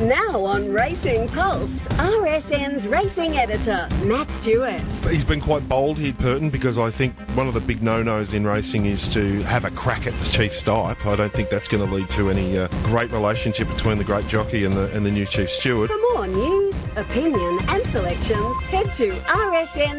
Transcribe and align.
Now 0.00 0.44
on 0.44 0.72
Racing 0.74 1.26
Pulse, 1.28 1.88
RSN's 1.88 2.86
racing 2.86 3.38
editor, 3.38 3.88
Matt 4.04 4.30
Stewart. 4.30 4.82
He's 5.08 5.24
been 5.24 5.40
quite 5.40 5.66
bold 5.70 5.96
here, 5.96 6.12
Purton, 6.12 6.50
because 6.50 6.76
I 6.76 6.90
think 6.90 7.14
one 7.30 7.48
of 7.48 7.54
the 7.54 7.60
big 7.60 7.82
no-nos 7.82 8.34
in 8.34 8.46
racing 8.46 8.84
is 8.84 9.08
to 9.14 9.42
have 9.44 9.64
a 9.64 9.70
crack 9.70 10.06
at 10.06 10.12
the 10.20 10.28
chief 10.28 10.52
stipe. 10.52 11.06
I 11.06 11.16
don't 11.16 11.32
think 11.32 11.48
that's 11.48 11.66
going 11.66 11.88
to 11.88 11.94
lead 11.94 12.10
to 12.10 12.28
any 12.28 12.58
uh, 12.58 12.68
great 12.82 13.10
relationship 13.10 13.68
between 13.68 13.96
the 13.96 14.04
great 14.04 14.28
jockey 14.28 14.66
and 14.66 14.74
the, 14.74 14.94
and 14.94 15.06
the 15.06 15.10
new 15.10 15.24
chief 15.24 15.48
steward. 15.48 15.88
For 15.88 15.98
more 16.12 16.26
news, 16.26 16.84
opinion 16.96 17.58
and 17.68 17.82
selections, 17.84 18.62
head 18.64 18.92
to 18.96 19.12
rsn.net.au. 19.12 19.96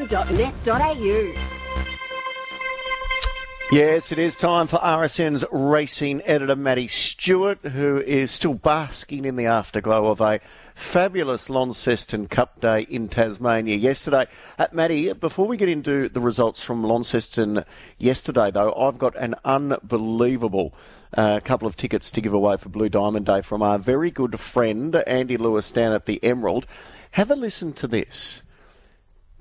Yes, 3.70 4.14
it 4.14 4.20
is 4.20 4.38
time 4.38 4.68
for 4.68 4.78
RSN's 4.78 5.44
racing 5.52 6.22
editor 6.22 6.56
Matty 6.56 6.88
Stewart, 6.88 7.60
who 7.66 8.00
is 8.00 8.32
still 8.32 8.54
basking 8.54 9.26
in 9.26 9.36
the 9.36 9.48
afterglow 9.48 10.10
of 10.10 10.22
a 10.22 10.40
fabulous 10.74 11.50
Launceston 11.50 12.30
Cup 12.30 12.62
day 12.62 12.84
in 12.84 13.10
Tasmania 13.10 13.76
yesterday. 13.76 14.28
Uh, 14.58 14.68
Matty, 14.72 15.12
before 15.12 15.48
we 15.48 15.58
get 15.58 15.68
into 15.68 16.08
the 16.08 16.22
results 16.22 16.64
from 16.64 16.82
Launceston 16.82 17.66
yesterday, 17.98 18.52
though, 18.52 18.72
I've 18.72 18.98
got 18.98 19.18
an 19.18 19.36
unbelievable 19.44 20.74
uh, 21.18 21.42
couple 21.42 21.68
of 21.68 21.76
tickets 21.76 22.10
to 22.12 22.22
give 22.22 22.34
away 22.34 22.56
for 22.56 22.70
Blue 22.70 22.88
Diamond 22.88 23.26
Day 23.26 23.42
from 23.42 23.62
our 23.62 23.78
very 23.78 24.12
good 24.12 24.40
friend 24.40 24.96
Andy 24.96 25.36
Lewis 25.36 25.72
down 25.72 25.92
at 25.92 26.06
the 26.06 26.24
Emerald. 26.24 26.68
Have 27.12 27.32
a 27.32 27.36
listen 27.36 27.74
to 27.74 27.88
this. 27.88 28.44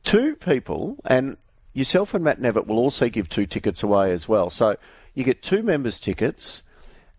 Two 0.02 0.34
people, 0.34 0.96
and 1.04 1.36
yourself 1.76 2.14
and 2.14 2.24
Matt 2.24 2.40
Nevitt 2.40 2.66
will 2.66 2.78
also 2.78 3.08
give 3.08 3.28
two 3.28 3.46
tickets 3.46 3.82
away 3.82 4.10
as 4.10 4.26
well. 4.26 4.48
So 4.48 4.76
you 5.14 5.24
get 5.24 5.42
two 5.42 5.62
members' 5.62 6.00
tickets. 6.00 6.62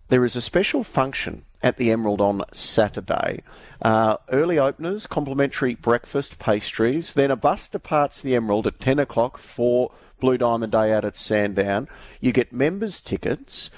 There 0.09 0.25
is 0.25 0.35
a 0.35 0.41
special 0.41 0.83
function 0.83 1.45
at 1.61 1.77
the 1.77 1.91
Emerald 1.91 2.21
on 2.21 2.41
Saturday. 2.53 3.43
Uh, 3.81 4.17
early 4.31 4.57
openers, 4.57 5.05
complimentary 5.05 5.75
breakfast, 5.75 6.39
pastries. 6.39 7.13
Then 7.13 7.29
a 7.29 7.35
bus 7.35 7.67
departs 7.67 8.21
the 8.21 8.35
Emerald 8.35 8.65
at 8.65 8.79
10 8.79 8.99
o'clock 8.99 9.37
for 9.37 9.91
Blue 10.19 10.37
Diamond 10.37 10.71
Day 10.71 10.91
out 10.91 11.05
at 11.05 11.15
Sandown. 11.15 11.87
You 12.19 12.31
get 12.31 12.51
members' 12.51 12.99
tickets. 12.99 13.69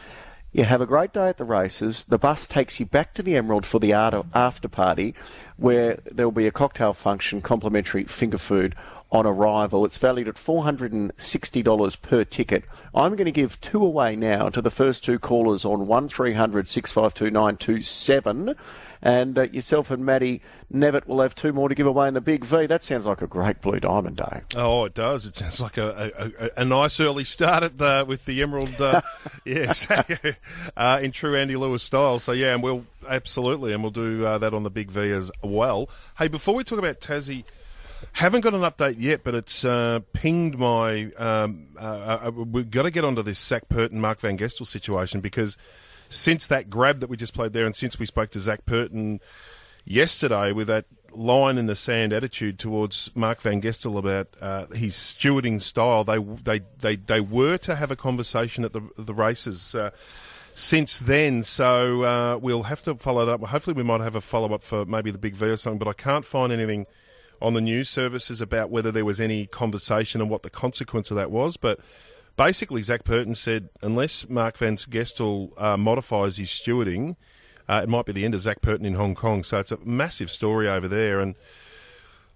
You 0.52 0.64
have 0.64 0.82
a 0.82 0.88
great 0.88 1.14
day 1.14 1.30
at 1.30 1.38
the 1.38 1.44
races. 1.44 2.06
The 2.08 2.18
bus 2.18 2.48
takes 2.48 2.80
you 2.80 2.86
back 2.86 3.14
to 3.16 3.24
the 3.24 3.36
Emerald 3.36 3.66
for 3.66 3.80
the 3.80 3.94
after 3.94 4.68
party, 4.68 5.14
where 5.58 6.00
there 6.06 6.26
will 6.26 6.32
be 6.32 6.48
a 6.48 6.52
cocktail 6.52 6.94
function, 6.94 7.42
complimentary 7.42 8.06
finger 8.06 8.38
food 8.40 8.76
on 9.12 9.26
arrival. 9.26 9.86
It's 9.86 9.98
valued 9.98 10.28
at 10.28 10.36
$460 10.36 12.02
per 12.02 12.24
ticket. 12.24 12.64
I'm 12.94 13.16
going 13.16 13.26
to 13.26 13.32
give 13.32 13.60
two 13.62 13.84
away 13.84 14.16
now 14.16 14.50
to 14.50 14.62
the 14.62 14.70
first 14.70 15.04
two 15.04 15.20
callers 15.20 15.66
on 15.66 15.88
1300 15.88 16.68
652 16.68 17.32
927. 17.32 18.56
And 19.02 19.38
uh, 19.38 19.44
yourself 19.44 19.92
and 19.92 20.06
Maddie 20.06 20.42
Nevitt 20.74 21.08
will 21.08 21.22
have 21.22 21.34
two 21.34 21.54
more 21.54 21.70
to 21.70 21.76
give 21.76 21.88
away 21.88 22.10
in 22.10 22.14
the 22.14 22.22
Big 22.22 22.44
V. 22.44 22.66
That 22.66 22.84
sounds 22.84 23.06
like 23.06 23.22
a 23.22 23.28
great 23.28 23.62
Blue 23.62 23.80
Diamond 23.80 24.18
Day. 24.18 24.42
Oh, 24.56 24.84
it 24.84 24.94
does. 24.94 25.26
It 25.26 25.38
sounds 25.38 25.62
like 25.62 25.78
a, 25.78 26.12
a, 26.58 26.62
a, 26.62 26.66
nice 26.66 27.00
early 27.00 27.24
start 27.24 27.64
at 27.64 27.78
the, 27.78 28.04
with 28.06 28.26
the 28.26 28.42
Emerald, 28.42 28.80
uh, 28.80 29.02
yes, 29.46 29.90
uh, 30.76 31.00
in 31.02 31.14
true 31.14 31.38
Andy 31.38 31.56
Lewis 31.56 31.82
style. 31.82 32.20
So, 32.20 32.34
yeah, 32.34 32.54
and 32.54 32.62
we'll 32.62 32.86
absolutely, 33.08 33.72
and 33.72 33.82
we'll 33.82 33.92
do 33.92 34.26
uh, 34.26 34.38
that 34.38 34.54
on 34.54 34.64
the 34.64 34.70
Big 34.70 34.92
V 34.92 35.12
as 35.12 35.32
well. 35.42 35.90
Hey, 36.18 36.28
before 36.28 36.54
we 36.54 36.66
talk 36.66 36.78
about 36.78 37.00
Tassie, 37.00 37.46
haven't 38.14 38.42
got 38.42 38.54
an 38.54 38.62
update 38.62 38.96
yet, 39.00 39.24
but 39.24 39.36
it's 39.36 39.64
uh, 39.64 40.00
pinged 40.14 40.58
my. 40.58 41.12
Um, 41.18 41.68
uh, 41.80 42.20
uh, 42.26 42.32
we've 42.32 42.70
got 42.70 42.84
to 42.84 42.92
get 42.92 43.04
onto 43.04 43.22
this 43.22 43.40
Zach 43.40 43.70
Purton, 43.70 44.00
Mark 44.00 44.20
Van 44.20 44.38
Gestel 44.38 44.68
situation 44.68 45.22
because 45.22 45.58
since 46.10 46.48
that 46.48 46.70
grab 46.70 47.00
that 47.00 47.10
we 47.10 47.18
just 47.18 47.34
played 47.34 47.54
there, 47.54 47.66
and 47.66 47.76
since 47.76 48.00
we 48.00 48.06
spoke 48.06 48.32
to 48.32 48.40
Zach 48.40 48.66
Purton 48.66 49.20
yesterday 49.86 50.52
with 50.52 50.68
that 50.68 50.86
line 51.12 51.58
in 51.58 51.66
the 51.66 51.76
sand 51.76 52.14
attitude 52.14 52.60
towards 52.60 53.12
Mark 53.16 53.42
Van 53.42 53.62
Gestel 53.62 53.98
about 53.98 54.28
uh, 54.42 54.68
his 54.68 54.96
stewarding 54.96 55.62
style, 55.62 56.04
they 56.04 56.18
they 56.18 56.62
they 56.80 56.96
they 56.96 57.20
were 57.20 57.58
to 57.60 57.76
have 57.76 57.92
a 57.92 57.96
conversation 57.96 58.64
at 58.64 58.74
the 58.74 58.82
the 58.98 59.14
races. 59.14 59.76
Uh, 59.76 59.92
since 60.56 61.00
then, 61.00 61.44
so 61.44 62.04
uh, 62.04 62.38
we'll 62.38 62.64
have 62.64 62.84
to 62.84 62.96
follow 62.96 63.26
that. 63.26 63.40
Hopefully, 63.48 63.76
we 63.76 63.84
might 63.84 64.02
have 64.02 64.16
a 64.16 64.22
follow 64.22 64.54
up 64.54 64.64
for 64.64 64.86
maybe 64.86 65.10
the 65.10 65.18
Big 65.18 65.36
V 65.36 65.46
or 65.46 65.58
something, 65.58 65.80
but 65.80 65.88
I 65.88 65.94
can't 65.94 66.26
find 66.26 66.52
anything 66.52 66.86
on 67.42 67.54
the 67.54 67.62
news 67.62 67.90
services 67.90 68.42
about 68.42 68.70
whether 68.70 68.92
there 68.92 69.06
was 69.06 69.20
any 69.20 69.46
conversation 69.46 70.22
and 70.22 70.30
what 70.30 70.44
the 70.44 70.50
consequence 70.50 71.12
of 71.12 71.18
that 71.18 71.32
was. 71.32 71.58
But 71.58 71.80
basically, 72.38 72.82
Zach 72.84 73.04
Purton 73.04 73.36
said 73.36 73.70
unless 73.82 74.28
Mark 74.30 74.58
Van 74.58 74.78
Gestel 74.78 75.52
uh, 75.58 75.78
modifies 75.78 76.38
his 76.38 76.50
stewarding, 76.50 77.16
uh, 77.68 77.82
it 77.84 77.90
might 77.90 78.06
be 78.06 78.12
the 78.12 78.26
end 78.26 78.34
of 78.34 78.42
Zach 78.42 78.62
Purton 78.62 78.86
in 78.86 78.96
Hong 78.96 79.16
Kong. 79.16 79.44
So 79.44 79.60
it's 79.60 79.72
a 79.72 79.78
massive 79.84 80.32
story 80.32 80.68
over 80.68 80.88
there 80.88 81.20
and 81.20 81.36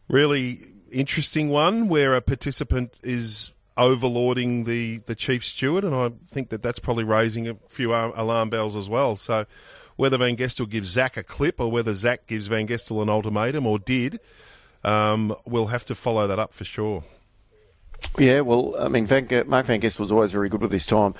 really 0.07 0.67
interesting 0.91 1.49
one 1.49 1.87
where 1.87 2.13
a 2.13 2.21
participant 2.21 2.93
is 3.01 3.51
overlording 3.77 4.65
the, 4.65 4.99
the 5.07 5.15
chief 5.15 5.43
steward, 5.43 5.83
and 5.83 5.95
I 5.95 6.11
think 6.27 6.49
that 6.49 6.61
that's 6.61 6.79
probably 6.79 7.03
raising 7.03 7.47
a 7.47 7.55
few 7.67 7.93
alarm 7.93 8.49
bells 8.49 8.75
as 8.75 8.87
well. 8.87 9.15
So 9.15 9.45
whether 9.95 10.17
Van 10.17 10.35
Gestel 10.35 10.69
gives 10.69 10.89
Zach 10.89 11.17
a 11.17 11.23
clip 11.23 11.59
or 11.59 11.71
whether 11.71 11.93
Zach 11.93 12.27
gives 12.27 12.47
Van 12.47 12.67
Gestel 12.67 13.01
an 13.01 13.09
ultimatum 13.09 13.65
or 13.65 13.79
did, 13.79 14.19
um, 14.83 15.35
we'll 15.45 15.67
have 15.67 15.85
to 15.85 15.95
follow 15.95 16.27
that 16.27 16.39
up 16.39 16.53
for 16.53 16.65
sure. 16.65 17.03
Yeah, 18.17 18.41
well, 18.41 18.75
I 18.77 18.89
mean, 18.89 19.07
Van, 19.07 19.27
Mark 19.47 19.65
Van 19.65 19.81
Gestel 19.81 20.01
was 20.01 20.11
always 20.11 20.31
very 20.31 20.49
good 20.49 20.61
with 20.61 20.71
his 20.71 20.85
time 20.85 21.15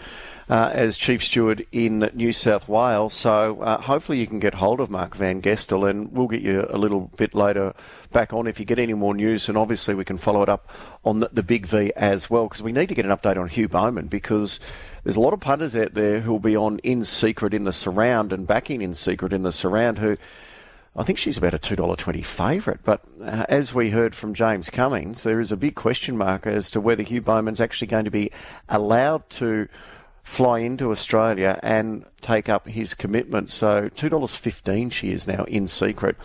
uh, 0.49 0.69
as 0.73 0.97
chief 0.97 1.23
steward 1.23 1.65
in 1.71 2.11
New 2.13 2.31
South 2.33 2.67
Wales. 2.67 3.13
So 3.13 3.61
uh, 3.61 3.81
hopefully 3.81 4.19
you 4.19 4.27
can 4.27 4.39
get 4.39 4.53
hold 4.53 4.79
of 4.79 4.89
Mark 4.89 5.15
Van 5.15 5.41
Gestel, 5.41 5.89
and 5.89 6.11
we'll 6.11 6.27
get 6.27 6.41
you 6.41 6.67
a 6.69 6.77
little 6.77 7.09
bit 7.17 7.33
later 7.33 7.73
back 8.11 8.33
on 8.33 8.45
if 8.45 8.59
you 8.59 8.65
get 8.65 8.77
any 8.79 8.93
more 8.93 9.15
news. 9.15 9.49
And 9.49 9.57
obviously 9.57 9.95
we 9.95 10.05
can 10.05 10.17
follow 10.17 10.43
it 10.43 10.49
up 10.49 10.69
on 11.03 11.19
the, 11.19 11.29
the 11.31 11.41
Big 11.41 11.65
V 11.65 11.91
as 11.95 12.29
well, 12.29 12.47
because 12.47 12.61
we 12.61 12.71
need 12.71 12.89
to 12.89 12.95
get 12.95 13.05
an 13.05 13.15
update 13.15 13.37
on 13.37 13.47
Hugh 13.47 13.69
Bowman 13.69 14.07
because 14.07 14.59
there's 15.03 15.15
a 15.15 15.21
lot 15.21 15.33
of 15.33 15.39
punters 15.39 15.75
out 15.75 15.95
there 15.95 16.19
who'll 16.19 16.37
be 16.37 16.55
on 16.55 16.79
in 16.79 17.03
secret 17.03 17.53
in 17.53 17.63
the 17.63 17.73
surround 17.73 18.33
and 18.33 18.45
backing 18.45 18.81
in 18.81 18.93
secret 18.93 19.33
in 19.33 19.43
the 19.43 19.51
surround 19.51 19.97
who 19.97 20.17
I 20.95 21.03
think 21.03 21.17
she's 21.17 21.37
about 21.37 21.55
a 21.55 21.59
$2.20 21.59 22.23
favourite. 22.23 22.83
But 22.83 23.01
uh, 23.21 23.45
as 23.49 23.73
we 23.73 23.89
heard 23.89 24.13
from 24.13 24.33
James 24.33 24.69
Cummings, 24.69 25.23
there 25.23 25.39
is 25.39 25.51
a 25.51 25.57
big 25.57 25.75
question 25.75 26.17
mark 26.17 26.45
as 26.45 26.69
to 26.71 26.81
whether 26.81 27.01
Hugh 27.01 27.21
Bowman's 27.21 27.61
actually 27.61 27.87
going 27.87 28.05
to 28.05 28.11
be 28.11 28.31
allowed 28.69 29.27
to 29.31 29.67
fly 30.23 30.59
into 30.59 30.91
Australia 30.91 31.59
and 31.63 32.05
take 32.21 32.47
up 32.47 32.67
his 32.67 32.93
commitment. 32.93 33.49
So 33.49 33.89
$2.15 33.89 34.91
she 34.91 35.11
is 35.11 35.27
now 35.27 35.43
in 35.45 35.67
secret. 35.67 36.15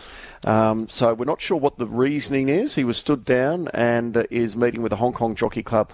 Um, 0.45 0.87
so 0.87 1.13
we're 1.13 1.25
not 1.25 1.41
sure 1.41 1.57
what 1.57 1.77
the 1.77 1.87
reasoning 1.87 2.47
is. 2.47 2.75
He 2.75 2.85
was 2.85 2.97
stood 2.97 3.25
down 3.25 3.67
and 3.73 4.15
uh, 4.15 4.23
is 4.29 4.55
meeting 4.55 4.81
with 4.81 4.91
the 4.91 4.95
Hong 4.95 5.13
Kong 5.13 5.35
Jockey 5.35 5.63
Club 5.63 5.91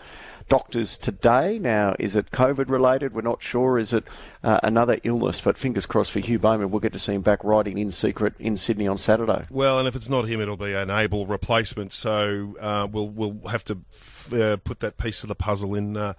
doctors 0.48 0.98
today. 0.98 1.60
Now, 1.60 1.96
is 2.00 2.16
it 2.16 2.32
COVID 2.32 2.70
related? 2.70 3.14
We're 3.14 3.22
not 3.22 3.42
sure. 3.42 3.80
Is 3.80 3.94
it 3.94 4.06
uh, 4.44 4.60
another 4.64 5.00
illness? 5.04 5.42
But 5.42 5.58
fingers 5.58 5.86
crossed 5.86 6.12
for 6.12 6.20
Hugh 6.20 6.40
Bowman. 6.40 6.72
We'll 6.72 6.80
get 6.80 6.94
to 6.94 7.00
see 7.00 7.14
him 7.14 7.22
back 7.22 7.44
riding 7.44 7.78
in 7.78 7.92
secret 7.92 8.34
in 8.40 8.58
Sydney 8.58 8.88
on 8.88 8.98
Saturday. 8.98 9.46
Well, 9.50 9.80
and 9.80 9.88
if 9.88 9.96
it's 9.96 10.10
not 10.10 10.26
him, 10.26 10.42
it'll 10.42 10.58
be 10.58 10.74
an 10.74 10.90
able 10.90 11.26
replacement. 11.26 11.94
So 11.94 12.56
uh, 12.60 12.88
we'll 12.92 13.10
we'll 13.10 13.50
have 13.50 13.64
to 13.66 13.80
f- 13.94 14.34
uh, 14.34 14.58
put 14.58 14.80
that 14.82 14.98
piece 14.98 15.24
of 15.24 15.30
the 15.30 15.36
puzzle 15.36 15.76
in. 15.76 15.98
Uh, 15.98 16.14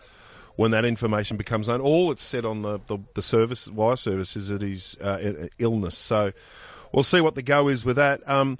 when 0.56 0.70
that 0.70 0.86
information 0.86 1.36
becomes 1.36 1.68
known, 1.68 1.82
all 1.82 2.10
it's 2.10 2.22
said 2.22 2.46
on 2.46 2.62
the, 2.62 2.80
the, 2.86 2.98
the 3.12 3.20
service 3.20 3.68
wire 3.68 3.94
service 3.94 4.36
is 4.36 4.48
that 4.48 4.62
he's 4.62 4.96
uh, 5.02 5.48
illness. 5.58 5.98
So 5.98 6.32
we'll 6.92 7.04
see 7.04 7.20
what 7.20 7.34
the 7.34 7.42
go 7.42 7.68
is 7.68 7.84
with 7.84 7.96
that. 7.96 8.26
Um, 8.26 8.56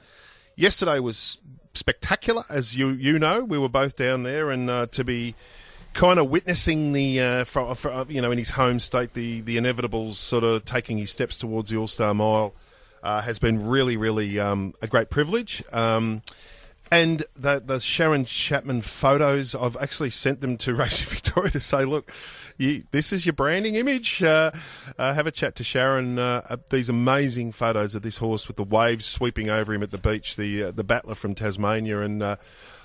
yesterday 0.56 0.98
was 0.98 1.38
spectacular, 1.76 2.44
as 2.48 2.76
you 2.76 2.90
you 2.90 3.18
know. 3.18 3.44
We 3.44 3.58
were 3.58 3.68
both 3.68 3.96
down 3.96 4.22
there, 4.22 4.50
and 4.50 4.68
uh, 4.68 4.86
to 4.86 5.04
be 5.04 5.34
kind 5.92 6.18
of 6.18 6.28
witnessing 6.28 6.92
the 6.92 7.20
uh, 7.20 7.44
for, 7.44 7.74
for, 7.74 8.04
you 8.08 8.20
know 8.20 8.30
in 8.30 8.38
his 8.38 8.50
home 8.50 8.78
state 8.80 9.14
the 9.14 9.40
the 9.40 9.56
inevitables 9.56 10.14
sort 10.14 10.44
of 10.44 10.64
taking 10.64 10.98
his 10.98 11.10
steps 11.10 11.38
towards 11.38 11.70
the 11.70 11.76
All 11.76 11.88
Star 11.88 12.12
Mile 12.12 12.54
uh, 13.02 13.22
has 13.22 13.38
been 13.38 13.66
really 13.66 13.96
really 13.96 14.38
um, 14.38 14.74
a 14.82 14.86
great 14.86 15.10
privilege. 15.10 15.62
Um, 15.72 16.22
and 16.90 17.24
the, 17.34 17.62
the 17.64 17.80
Sharon 17.80 18.24
Chapman 18.24 18.82
photos, 18.82 19.54
I've 19.54 19.76
actually 19.76 20.10
sent 20.10 20.40
them 20.40 20.56
to 20.58 20.74
Racing 20.76 21.08
Victoria 21.08 21.50
to 21.50 21.60
say, 21.60 21.84
look, 21.84 22.12
you, 22.58 22.84
this 22.90 23.12
is 23.12 23.26
your 23.26 23.32
branding 23.32 23.74
image. 23.74 24.22
Uh, 24.22 24.52
uh, 24.98 25.14
have 25.14 25.26
a 25.26 25.32
chat 25.32 25.56
to 25.56 25.64
Sharon. 25.64 26.18
Uh, 26.18 26.56
these 26.70 26.88
amazing 26.88 27.52
photos 27.52 27.94
of 27.94 28.02
this 28.02 28.18
horse 28.18 28.48
with 28.48 28.56
the 28.56 28.64
waves 28.64 29.04
sweeping 29.04 29.50
over 29.50 29.74
him 29.74 29.82
at 29.82 29.90
the 29.90 29.98
beach, 29.98 30.36
the 30.36 30.64
uh, 30.64 30.70
the 30.70 30.84
battler 30.84 31.14
from 31.14 31.34
Tasmania. 31.34 32.00
And 32.00 32.22
uh, 32.22 32.36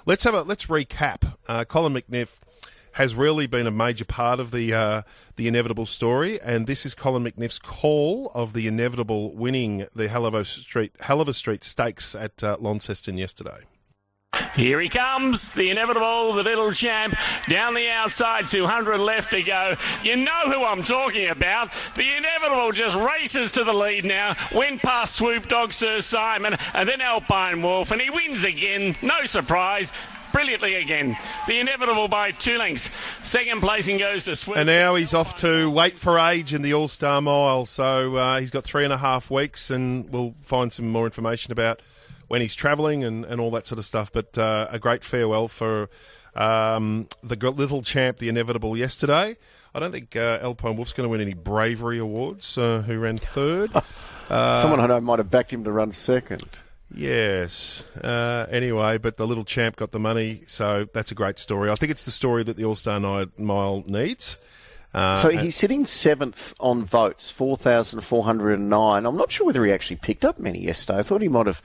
let's 0.06 0.24
have 0.24 0.34
a 0.34 0.42
let's 0.42 0.66
recap. 0.66 1.36
Uh, 1.48 1.64
Colin 1.64 1.94
McNiff 1.94 2.38
has 2.94 3.16
really 3.16 3.48
been 3.48 3.68
a 3.68 3.72
major 3.72 4.04
part 4.04 4.40
of 4.40 4.52
the 4.52 4.74
uh, 4.74 5.02
the 5.38 5.48
inevitable 5.48 5.86
story, 5.86 6.42
and 6.42 6.68
this 6.68 6.86
is 6.86 6.94
Colin 6.96 7.24
McNiff's 7.24 7.60
call 7.60 8.32
of 8.34 8.54
the 8.54 8.68
inevitable 8.68 9.34
winning 9.34 9.88
the 9.96 10.10
Haliver 10.10 10.46
Street 10.46 10.94
Haliver 11.00 11.34
Street 11.34 11.64
Stakes 11.64 12.16
at 12.16 12.44
uh, 12.44 12.58
Launceston 12.60 13.18
yesterday. 13.18 13.62
Here 14.56 14.80
he 14.80 14.90
comes, 14.90 15.52
the 15.52 15.70
inevitable, 15.70 16.34
the 16.34 16.44
little 16.44 16.72
champ, 16.72 17.16
down 17.48 17.74
the 17.74 17.90
outside, 17.90 18.48
200 18.48 18.98
left 18.98 19.32
to 19.32 19.42
go. 19.44 19.76
You 20.04 20.16
know 20.16 20.42
who 20.46 20.64
I'm 20.64 20.84
talking 20.84 21.28
about. 21.30 21.70
The 21.96 22.16
inevitable 22.16 22.72
just 22.72 22.96
races 22.96 23.52
to 23.52 23.64
the 23.64 23.74
lead 23.74 24.06
now, 24.06 24.36
went 24.54 24.82
past 24.82 25.16
Swoop 25.16 25.48
Dog 25.48 25.74
Sir 25.74 26.02
Simon, 26.02 26.56
and 26.74 26.88
then 26.88 27.02
Alpine 27.02 27.62
Wolf, 27.62 27.92
and 27.92 28.02
he 28.02 28.10
wins 28.10 28.44
again. 28.44 28.96
No 29.02 29.26
surprise 29.26 29.92
brilliantly 30.32 30.76
again. 30.76 31.18
The 31.48 31.60
inevitable 31.60 32.08
by 32.08 32.32
two 32.32 32.58
lengths. 32.58 32.90
Second 33.24 33.62
placing 33.62 33.98
goes 33.98 34.26
to 34.26 34.36
Swoop. 34.36 34.58
And 34.58 34.68
now 34.68 34.96
he's 34.96 35.14
off 35.14 35.36
to 35.38 35.70
weight 35.70 35.98
for 35.98 36.20
age 36.20 36.54
in 36.54 36.62
the 36.62 36.74
All 36.74 36.88
Star 36.88 37.22
Mile. 37.22 37.66
So 37.66 38.16
uh, 38.16 38.40
he's 38.40 38.52
got 38.52 38.64
three 38.64 38.84
and 38.84 38.94
a 38.94 38.98
half 38.98 39.30
weeks, 39.30 39.70
and 39.70 40.10
we'll 40.12 40.34
find 40.42 40.72
some 40.72 40.90
more 40.90 41.06
information 41.06 41.52
about 41.52 41.82
when 42.32 42.40
he's 42.40 42.56
travelling 42.56 43.04
and, 43.04 43.26
and 43.26 43.42
all 43.42 43.52
that 43.52 43.68
sort 43.68 43.78
of 43.78 43.84
stuff. 43.84 44.10
But 44.10 44.38
uh, 44.38 44.68
a 44.70 44.80
great 44.80 45.04
farewell 45.04 45.50
for 45.50 45.90
um, 46.34 47.10
the 47.22 47.36
little 47.52 47.82
champ, 47.82 48.20
the 48.20 48.30
inevitable, 48.30 48.78
yesterday. 48.78 49.36
I 49.76 49.80
don't 49.82 49.92
think 49.92 50.16
uh, 50.16 50.40
Alpine 50.42 50.78
Wolf's 50.78 50.94
going 50.94 51.04
to 51.04 51.10
win 51.10 51.20
any 51.20 51.34
bravery 51.34 51.98
awards. 51.98 52.58
Uh, 52.58 52.84
who 52.84 53.00
ran 53.00 53.18
third? 53.18 53.72
Uh, 54.30 54.62
Someone 54.62 54.80
I 54.80 54.88
know 54.88 55.02
might 55.02 55.20
have 55.20 55.30
backed 55.30 55.52
him 55.52 55.66
to 55.66 55.74
run 55.74 55.92
second. 55.92 56.60
Yes. 56.94 57.84
Uh, 58.02 58.46
anyway, 58.50 58.98
but 58.98 59.18
the 59.18 59.28
little 59.28 59.44
champ 59.44 59.76
got 59.76 59.92
the 59.92 60.00
money, 60.00 60.44
so 60.48 60.88
that's 60.94 61.12
a 61.12 61.16
great 61.16 61.38
story. 61.38 61.70
I 61.70 61.76
think 61.76 61.92
it's 61.92 62.04
the 62.04 62.12
story 62.12 62.44
that 62.44 62.56
the 62.56 62.64
All 62.64 62.76
Star 62.76 62.98
Mile 63.38 63.84
needs. 63.88 64.40
Uh, 64.94 65.18
so 65.18 65.30
he's 65.30 65.56
sitting 65.56 65.86
seventh 65.86 66.54
on 66.62 66.86
votes, 66.86 67.30
4,409. 67.30 69.06
I'm 69.06 69.18
not 69.18 69.32
sure 69.32 69.48
whether 69.48 69.66
he 69.66 69.72
actually 69.72 69.98
picked 69.98 70.24
up 70.24 70.40
many 70.40 70.64
yesterday. 70.64 71.00
I 71.00 71.04
thought 71.04 71.22
he 71.22 71.30
might 71.30 71.48
have 71.48 71.62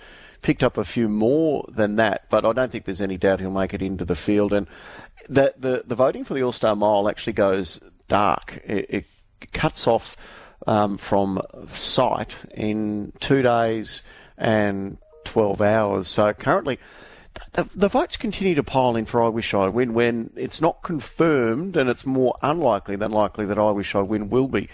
picked 0.46 0.62
up 0.62 0.78
a 0.78 0.84
few 0.84 1.08
more 1.08 1.64
than 1.68 1.96
that, 1.96 2.22
but 2.30 2.44
I 2.44 2.52
don't 2.52 2.70
think 2.70 2.84
there's 2.84 3.00
any 3.00 3.16
doubt 3.16 3.40
he'll 3.40 3.50
make 3.50 3.74
it 3.74 3.82
into 3.82 4.04
the 4.04 4.14
field. 4.14 4.52
And 4.52 4.68
the 5.28 5.52
the, 5.58 5.82
the 5.84 5.96
voting 5.96 6.22
for 6.22 6.34
the 6.34 6.44
All 6.44 6.52
Star 6.52 6.76
Mile 6.76 7.08
actually 7.08 7.32
goes 7.32 7.80
dark. 8.06 8.62
It, 8.64 8.86
it 8.88 9.04
cuts 9.52 9.88
off 9.88 10.16
um, 10.68 10.98
from 10.98 11.42
sight 11.74 12.36
in 12.52 13.12
two 13.18 13.42
days 13.42 14.04
and 14.38 14.98
12 15.24 15.60
hours. 15.60 16.06
So 16.06 16.32
currently. 16.32 16.78
The, 17.52 17.68
the, 17.74 17.88
votes 17.88 18.16
continue 18.16 18.54
to 18.54 18.62
pile 18.62 18.96
in 18.96 19.04
for 19.04 19.22
I 19.22 19.28
Wish 19.28 19.52
I 19.52 19.68
Win 19.68 19.92
when 19.92 20.30
it's 20.36 20.62
not 20.62 20.82
confirmed 20.82 21.76
and 21.76 21.90
it's 21.90 22.06
more 22.06 22.34
unlikely 22.40 22.96
than 22.96 23.10
likely 23.10 23.44
that 23.44 23.58
I 23.58 23.72
Wish 23.72 23.94
I 23.94 24.00
Win 24.00 24.30
will 24.30 24.48
be 24.48 24.70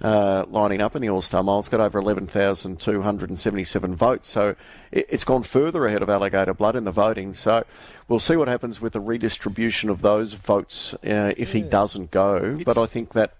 uh, 0.00 0.44
lining 0.48 0.80
up 0.80 0.94
in 0.94 1.02
the 1.02 1.08
All 1.08 1.22
Star 1.22 1.42
Mile. 1.42 1.58
It's 1.58 1.68
got 1.68 1.80
over 1.80 1.98
11,277 1.98 3.94
votes, 3.94 4.28
so 4.28 4.54
it, 4.92 5.10
has 5.10 5.24
gone 5.24 5.42
further 5.42 5.86
ahead 5.86 6.02
of 6.02 6.10
Alligator 6.10 6.54
Blood 6.54 6.76
in 6.76 6.84
the 6.84 6.90
voting. 6.90 7.34
So 7.34 7.64
we'll 8.08 8.20
see 8.20 8.36
what 8.36 8.48
happens 8.48 8.80
with 8.80 8.92
the 8.92 9.00
redistribution 9.00 9.88
of 9.88 10.02
those 10.02 10.34
votes 10.34 10.94
uh, 10.94 11.32
if 11.36 11.54
yeah. 11.54 11.62
he 11.62 11.68
doesn't 11.68 12.10
go. 12.10 12.56
It's... 12.56 12.64
But 12.64 12.78
I 12.78 12.86
think 12.86 13.12
that 13.14 13.34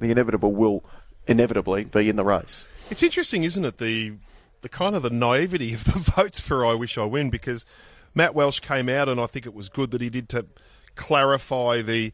the 0.00 0.10
inevitable 0.10 0.52
will 0.52 0.82
inevitably 1.26 1.84
be 1.84 2.08
in 2.08 2.16
the 2.16 2.24
race. 2.24 2.66
It's 2.90 3.02
interesting, 3.02 3.44
isn't 3.44 3.64
it? 3.64 3.78
The 3.78 4.14
the 4.62 4.68
kind 4.68 4.94
of 4.94 5.02
the 5.02 5.10
naivety 5.10 5.74
of 5.74 5.84
the 5.84 5.92
votes 6.16 6.40
for 6.40 6.64
I 6.64 6.74
Wish 6.74 6.96
I 6.96 7.04
Win 7.04 7.30
because 7.30 7.66
Matt 8.14 8.34
Welsh 8.34 8.60
came 8.60 8.88
out 8.88 9.08
and 9.08 9.20
I 9.20 9.26
think 9.26 9.44
it 9.44 9.54
was 9.54 9.68
good 9.68 9.90
that 9.90 10.00
he 10.00 10.08
did 10.08 10.28
to 10.30 10.46
clarify 10.94 11.82
the 11.82 12.12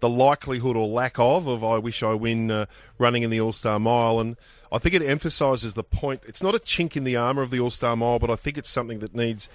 the 0.00 0.08
likelihood 0.08 0.76
or 0.76 0.86
lack 0.86 1.18
of 1.18 1.46
of 1.46 1.64
I 1.64 1.78
wish 1.78 2.02
I 2.02 2.14
win 2.14 2.50
uh, 2.50 2.66
running 2.98 3.22
in 3.22 3.30
the 3.30 3.40
All 3.40 3.52
Star 3.52 3.78
Mile, 3.78 4.20
and 4.20 4.36
I 4.70 4.78
think 4.78 4.94
it 4.94 5.02
emphasises 5.02 5.74
the 5.74 5.84
point. 5.84 6.24
It's 6.26 6.42
not 6.42 6.54
a 6.54 6.58
chink 6.58 6.96
in 6.96 7.04
the 7.04 7.16
armour 7.16 7.42
of 7.42 7.50
the 7.50 7.60
All 7.60 7.70
Star 7.70 7.96
Mile, 7.96 8.18
but 8.18 8.30
I 8.30 8.36
think 8.36 8.58
it's 8.58 8.70
something 8.70 8.98
that 9.00 9.14
needs 9.14 9.48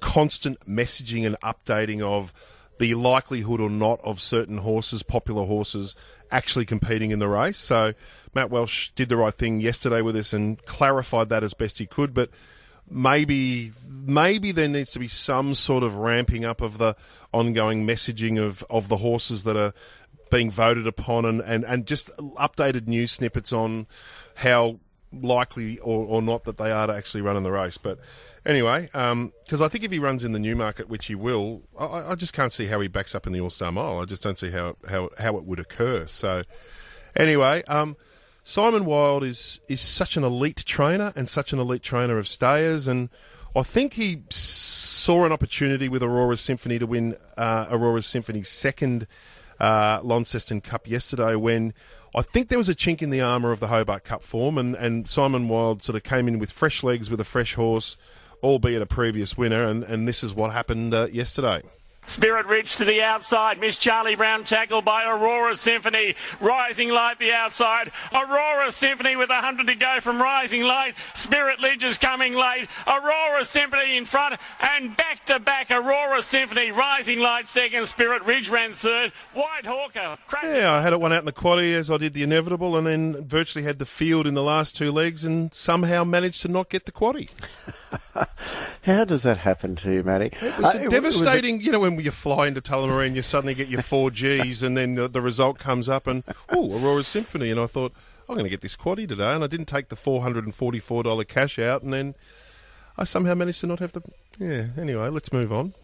constant 0.00 0.60
messaging 0.68 1.26
and 1.26 1.36
updating 1.40 2.00
of 2.00 2.32
the 2.78 2.94
likelihood 2.94 3.60
or 3.60 3.70
not 3.70 4.00
of 4.04 4.20
certain 4.20 4.58
horses, 4.58 5.02
popular 5.02 5.44
horses, 5.44 5.96
actually 6.30 6.64
competing 6.64 7.10
in 7.10 7.18
the 7.18 7.28
race. 7.28 7.58
So 7.58 7.92
Matt 8.34 8.50
Welsh 8.50 8.90
did 8.90 9.08
the 9.08 9.16
right 9.16 9.34
thing 9.34 9.60
yesterday 9.60 10.00
with 10.00 10.14
this 10.14 10.32
and 10.32 10.64
clarified 10.64 11.28
that 11.30 11.42
as 11.42 11.54
best 11.54 11.78
he 11.78 11.86
could, 11.86 12.14
but 12.14 12.30
maybe 12.90 13.72
maybe 13.88 14.52
there 14.52 14.68
needs 14.68 14.90
to 14.92 14.98
be 14.98 15.08
some 15.08 15.54
sort 15.54 15.82
of 15.82 15.96
ramping 15.96 16.44
up 16.44 16.60
of 16.60 16.78
the 16.78 16.96
ongoing 17.32 17.86
messaging 17.86 18.40
of, 18.42 18.64
of 18.70 18.88
the 18.88 18.96
horses 18.96 19.44
that 19.44 19.56
are 19.56 19.72
being 20.30 20.50
voted 20.50 20.86
upon 20.86 21.24
and, 21.24 21.40
and, 21.42 21.64
and 21.64 21.86
just 21.86 22.10
updated 22.36 22.86
news 22.86 23.12
snippets 23.12 23.52
on 23.52 23.86
how 24.36 24.78
likely 25.12 25.78
or, 25.78 26.04
or 26.06 26.22
not 26.22 26.44
that 26.44 26.58
they 26.58 26.70
are 26.70 26.86
to 26.86 26.92
actually 26.94 27.20
run 27.20 27.36
in 27.36 27.42
the 27.42 27.50
race. 27.50 27.78
But 27.78 27.98
anyway, 28.44 28.86
because 28.92 29.12
um, 29.12 29.62
I 29.62 29.68
think 29.68 29.84
if 29.84 29.92
he 29.92 29.98
runs 29.98 30.24
in 30.24 30.32
the 30.32 30.38
Newmarket, 30.38 30.88
which 30.88 31.06
he 31.06 31.14
will, 31.14 31.62
I, 31.78 32.12
I 32.12 32.14
just 32.14 32.32
can't 32.34 32.52
see 32.52 32.66
how 32.66 32.80
he 32.80 32.88
backs 32.88 33.14
up 33.14 33.26
in 33.26 33.32
the 33.32 33.40
All 33.40 33.50
Star 33.50 33.72
Mile. 33.72 34.00
I 34.00 34.04
just 34.04 34.22
don't 34.22 34.38
see 34.38 34.50
how, 34.50 34.76
how, 34.88 35.10
how 35.18 35.36
it 35.36 35.44
would 35.44 35.58
occur. 35.58 36.06
So 36.06 36.44
anyway, 37.16 37.62
um, 37.68 37.96
Simon 38.48 38.86
Wild 38.86 39.24
is 39.24 39.60
is 39.68 39.78
such 39.78 40.16
an 40.16 40.24
elite 40.24 40.64
trainer 40.64 41.12
and 41.14 41.28
such 41.28 41.52
an 41.52 41.58
elite 41.58 41.82
trainer 41.82 42.16
of 42.16 42.26
stayers, 42.26 42.88
and 42.88 43.10
I 43.54 43.62
think 43.62 43.92
he 43.92 44.22
saw 44.30 45.26
an 45.26 45.32
opportunity 45.32 45.86
with 45.86 46.02
Aurora 46.02 46.38
Symphony 46.38 46.78
to 46.78 46.86
win 46.86 47.14
uh, 47.36 47.66
Aurora 47.68 48.00
Symphony's 48.00 48.48
second 48.48 49.06
uh, 49.60 50.00
Launceston 50.02 50.62
Cup 50.62 50.88
yesterday 50.88 51.34
when. 51.36 51.74
I 52.14 52.22
think 52.22 52.48
there 52.48 52.56
was 52.56 52.70
a 52.70 52.74
chink 52.74 53.02
in 53.02 53.10
the 53.10 53.20
armour 53.20 53.52
of 53.52 53.60
the 53.60 53.66
Hobart 53.66 54.04
Cup 54.04 54.22
form, 54.22 54.56
and, 54.56 54.74
and 54.74 55.06
Simon 55.06 55.46
Wild 55.50 55.82
sort 55.82 55.94
of 55.96 56.02
came 56.04 56.26
in 56.26 56.38
with 56.38 56.50
fresh 56.50 56.82
legs, 56.82 57.10
with 57.10 57.20
a 57.20 57.24
fresh 57.24 57.54
horse, 57.54 57.98
albeit 58.42 58.80
a 58.80 58.86
previous 58.86 59.36
winner, 59.36 59.66
and, 59.66 59.84
and 59.84 60.08
this 60.08 60.24
is 60.24 60.34
what 60.34 60.54
happened 60.54 60.94
uh, 60.94 61.08
yesterday. 61.12 61.60
Spirit 62.08 62.46
Ridge 62.46 62.76
to 62.76 62.86
the 62.86 63.02
outside. 63.02 63.60
Miss 63.60 63.76
Charlie 63.76 64.14
Brown 64.14 64.42
tackled 64.42 64.84
by 64.84 65.04
Aurora 65.04 65.54
Symphony. 65.54 66.14
Rising 66.40 66.88
Light 66.88 67.18
the 67.18 67.32
outside. 67.32 67.92
Aurora 68.12 68.72
Symphony 68.72 69.14
with 69.14 69.28
100 69.28 69.66
to 69.66 69.74
go 69.74 70.00
from 70.00 70.20
Rising 70.20 70.62
Light. 70.62 70.94
Spirit 71.14 71.60
Ridge 71.62 71.84
is 71.84 71.98
coming 71.98 72.32
late. 72.32 72.68
Aurora 72.86 73.44
Symphony 73.44 73.98
in 73.98 74.06
front 74.06 74.40
and 74.58 74.96
back 74.96 75.26
to 75.26 75.38
back. 75.38 75.70
Aurora 75.70 76.22
Symphony. 76.22 76.70
Rising 76.70 77.20
Light 77.20 77.48
second. 77.48 77.86
Spirit 77.86 78.24
Ridge 78.24 78.48
ran 78.48 78.72
third. 78.72 79.12
White 79.34 79.66
Hawker. 79.66 80.16
Yeah, 80.42 80.72
I 80.72 80.80
had 80.80 80.94
it 80.94 81.00
one 81.00 81.12
out 81.12 81.20
in 81.20 81.26
the 81.26 81.32
quaddy 81.32 81.74
as 81.74 81.90
I 81.90 81.98
did 81.98 82.14
the 82.14 82.22
inevitable 82.22 82.74
and 82.76 82.86
then 82.86 83.22
virtually 83.26 83.64
had 83.64 83.78
the 83.78 83.86
field 83.86 84.26
in 84.26 84.32
the 84.32 84.42
last 84.42 84.74
two 84.74 84.90
legs 84.90 85.24
and 85.24 85.52
somehow 85.52 86.04
managed 86.04 86.40
to 86.42 86.48
not 86.48 86.70
get 86.70 86.86
the 86.86 86.92
quaddy. 86.92 87.28
How 88.82 89.04
does 89.04 89.22
that 89.22 89.38
happen 89.38 89.76
to 89.76 89.92
you, 89.92 90.02
Matty? 90.02 90.32
It 90.40 90.56
was 90.56 90.74
uh, 90.74 90.88
devastating, 90.88 91.56
was 91.56 91.62
a... 91.62 91.66
you 91.66 91.72
know, 91.72 91.80
when 91.80 91.98
you 92.00 92.10
fly 92.10 92.46
into 92.46 92.60
Tullamarine, 92.60 93.14
you 93.14 93.22
suddenly 93.22 93.54
get 93.54 93.68
your 93.68 93.82
four 93.82 94.10
Gs, 94.10 94.62
and 94.62 94.76
then 94.76 94.94
the, 94.94 95.08
the 95.08 95.20
result 95.20 95.58
comes 95.58 95.88
up, 95.88 96.06
and 96.06 96.24
oh, 96.48 96.78
Aurora 96.78 97.02
Symphony, 97.02 97.50
and 97.50 97.60
I 97.60 97.66
thought 97.66 97.92
I'm 98.28 98.34
going 98.34 98.44
to 98.44 98.50
get 98.50 98.60
this 98.60 98.76
quaddy 98.76 99.08
today, 99.08 99.32
and 99.32 99.42
I 99.42 99.46
didn't 99.46 99.66
take 99.66 99.88
the 99.88 99.96
four 99.96 100.22
hundred 100.22 100.44
and 100.44 100.54
forty-four 100.54 101.02
dollar 101.02 101.24
cash 101.24 101.58
out, 101.58 101.82
and 101.82 101.92
then 101.92 102.14
I 102.96 103.04
somehow 103.04 103.34
managed 103.34 103.60
to 103.60 103.66
not 103.66 103.78
have 103.80 103.92
the. 103.92 104.02
Yeah. 104.38 104.66
Anyway, 104.76 105.08
let's 105.08 105.32
move 105.32 105.52
on. 105.52 105.74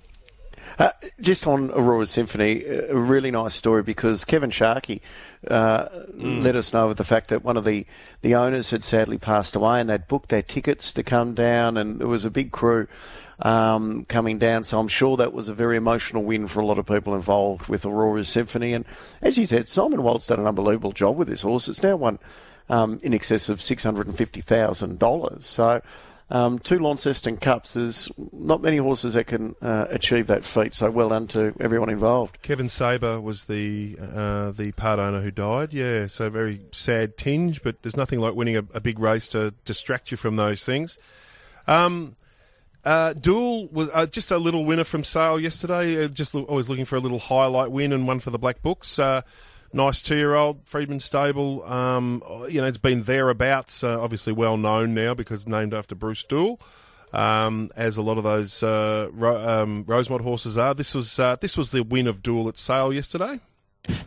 Uh, 0.78 0.90
just 1.20 1.46
on 1.46 1.70
Aurora 1.70 2.06
Symphony, 2.06 2.64
a 2.64 2.96
really 2.96 3.30
nice 3.30 3.54
story 3.54 3.82
because 3.82 4.24
Kevin 4.24 4.50
Sharkey 4.50 5.02
uh, 5.48 5.88
mm. 5.88 6.42
let 6.42 6.56
us 6.56 6.72
know 6.72 6.90
of 6.90 6.96
the 6.96 7.04
fact 7.04 7.28
that 7.28 7.44
one 7.44 7.56
of 7.56 7.64
the, 7.64 7.86
the 8.22 8.34
owners 8.34 8.70
had 8.70 8.82
sadly 8.82 9.18
passed 9.18 9.54
away 9.54 9.80
and 9.80 9.88
they'd 9.88 10.08
booked 10.08 10.30
their 10.30 10.42
tickets 10.42 10.92
to 10.92 11.02
come 11.02 11.34
down 11.34 11.76
and 11.76 12.00
there 12.00 12.08
was 12.08 12.24
a 12.24 12.30
big 12.30 12.50
crew 12.50 12.88
um, 13.40 14.04
coming 14.06 14.38
down. 14.38 14.64
So 14.64 14.80
I'm 14.80 14.88
sure 14.88 15.16
that 15.16 15.32
was 15.32 15.48
a 15.48 15.54
very 15.54 15.76
emotional 15.76 16.24
win 16.24 16.48
for 16.48 16.60
a 16.60 16.66
lot 16.66 16.78
of 16.78 16.86
people 16.86 17.14
involved 17.14 17.68
with 17.68 17.86
Aurora 17.86 18.24
Symphony. 18.24 18.72
And 18.72 18.84
as 19.22 19.38
you 19.38 19.46
said, 19.46 19.68
Simon 19.68 20.02
Wild's 20.02 20.26
done 20.26 20.40
an 20.40 20.46
unbelievable 20.46 20.92
job 20.92 21.16
with 21.16 21.28
this 21.28 21.42
horse. 21.42 21.68
It's 21.68 21.82
now 21.82 21.96
won 21.96 22.18
um, 22.68 22.98
in 23.02 23.14
excess 23.14 23.48
of 23.48 23.58
$650,000. 23.58 25.42
So 25.42 25.82
um, 26.30 26.58
two 26.58 26.78
Launceston 26.78 27.36
Cups. 27.36 27.74
There's 27.74 28.10
not 28.32 28.62
many 28.62 28.78
horses 28.78 29.14
that 29.14 29.26
can 29.26 29.54
uh, 29.60 29.86
achieve 29.90 30.26
that 30.28 30.44
feat. 30.44 30.74
So 30.74 30.90
well 30.90 31.10
done 31.10 31.26
to 31.28 31.54
everyone 31.60 31.90
involved. 31.90 32.40
Kevin 32.42 32.68
Saber 32.68 33.20
was 33.20 33.44
the 33.44 33.96
uh, 34.00 34.50
the 34.52 34.72
part 34.76 34.98
owner 34.98 35.20
who 35.20 35.30
died. 35.30 35.72
Yeah, 35.72 36.06
so 36.06 36.30
very 36.30 36.62
sad 36.72 37.16
tinge, 37.16 37.62
but 37.62 37.82
there's 37.82 37.96
nothing 37.96 38.20
like 38.20 38.34
winning 38.34 38.56
a, 38.56 38.64
a 38.74 38.80
big 38.80 38.98
race 38.98 39.28
to 39.28 39.52
distract 39.64 40.10
you 40.10 40.16
from 40.16 40.36
those 40.36 40.64
things. 40.64 40.98
Um, 41.66 42.16
uh, 42.84 43.14
Duel 43.14 43.68
was 43.68 43.88
uh, 43.92 44.06
just 44.06 44.30
a 44.30 44.38
little 44.38 44.64
winner 44.64 44.84
from 44.84 45.02
Sale 45.02 45.40
yesterday. 45.40 46.04
Uh, 46.04 46.08
just 46.08 46.34
lo- 46.34 46.42
always 46.42 46.68
looking 46.68 46.84
for 46.84 46.96
a 46.96 47.00
little 47.00 47.18
highlight 47.18 47.70
win 47.70 47.92
and 47.92 48.06
one 48.06 48.20
for 48.20 48.30
the 48.30 48.38
Black 48.38 48.60
Books. 48.60 48.98
Uh, 48.98 49.22
nice 49.74 50.00
two-year-old 50.00 50.60
Freedman 50.64 51.00
Stable. 51.00 51.64
Um, 51.64 52.22
you 52.48 52.60
know, 52.60 52.66
it's 52.66 52.78
been 52.78 53.02
thereabouts. 53.02 53.84
Uh, 53.84 54.00
obviously, 54.00 54.32
well 54.32 54.56
known 54.56 54.94
now 54.94 55.14
because 55.14 55.46
named 55.46 55.74
after 55.74 55.94
Bruce 55.94 56.22
Duel, 56.22 56.60
um, 57.12 57.70
as 57.76 57.96
a 57.96 58.02
lot 58.02 58.16
of 58.16 58.24
those 58.24 58.62
uh, 58.62 59.08
Ro- 59.12 59.62
um, 59.62 59.84
Rosemont 59.86 60.22
horses 60.22 60.56
are. 60.56 60.74
This 60.74 60.94
was 60.94 61.16
this 61.40 61.56
was 61.56 61.70
the 61.70 61.82
win 61.82 62.06
of 62.06 62.22
Duel 62.22 62.48
at 62.48 62.56
Sale 62.56 62.92
yesterday. 62.92 63.40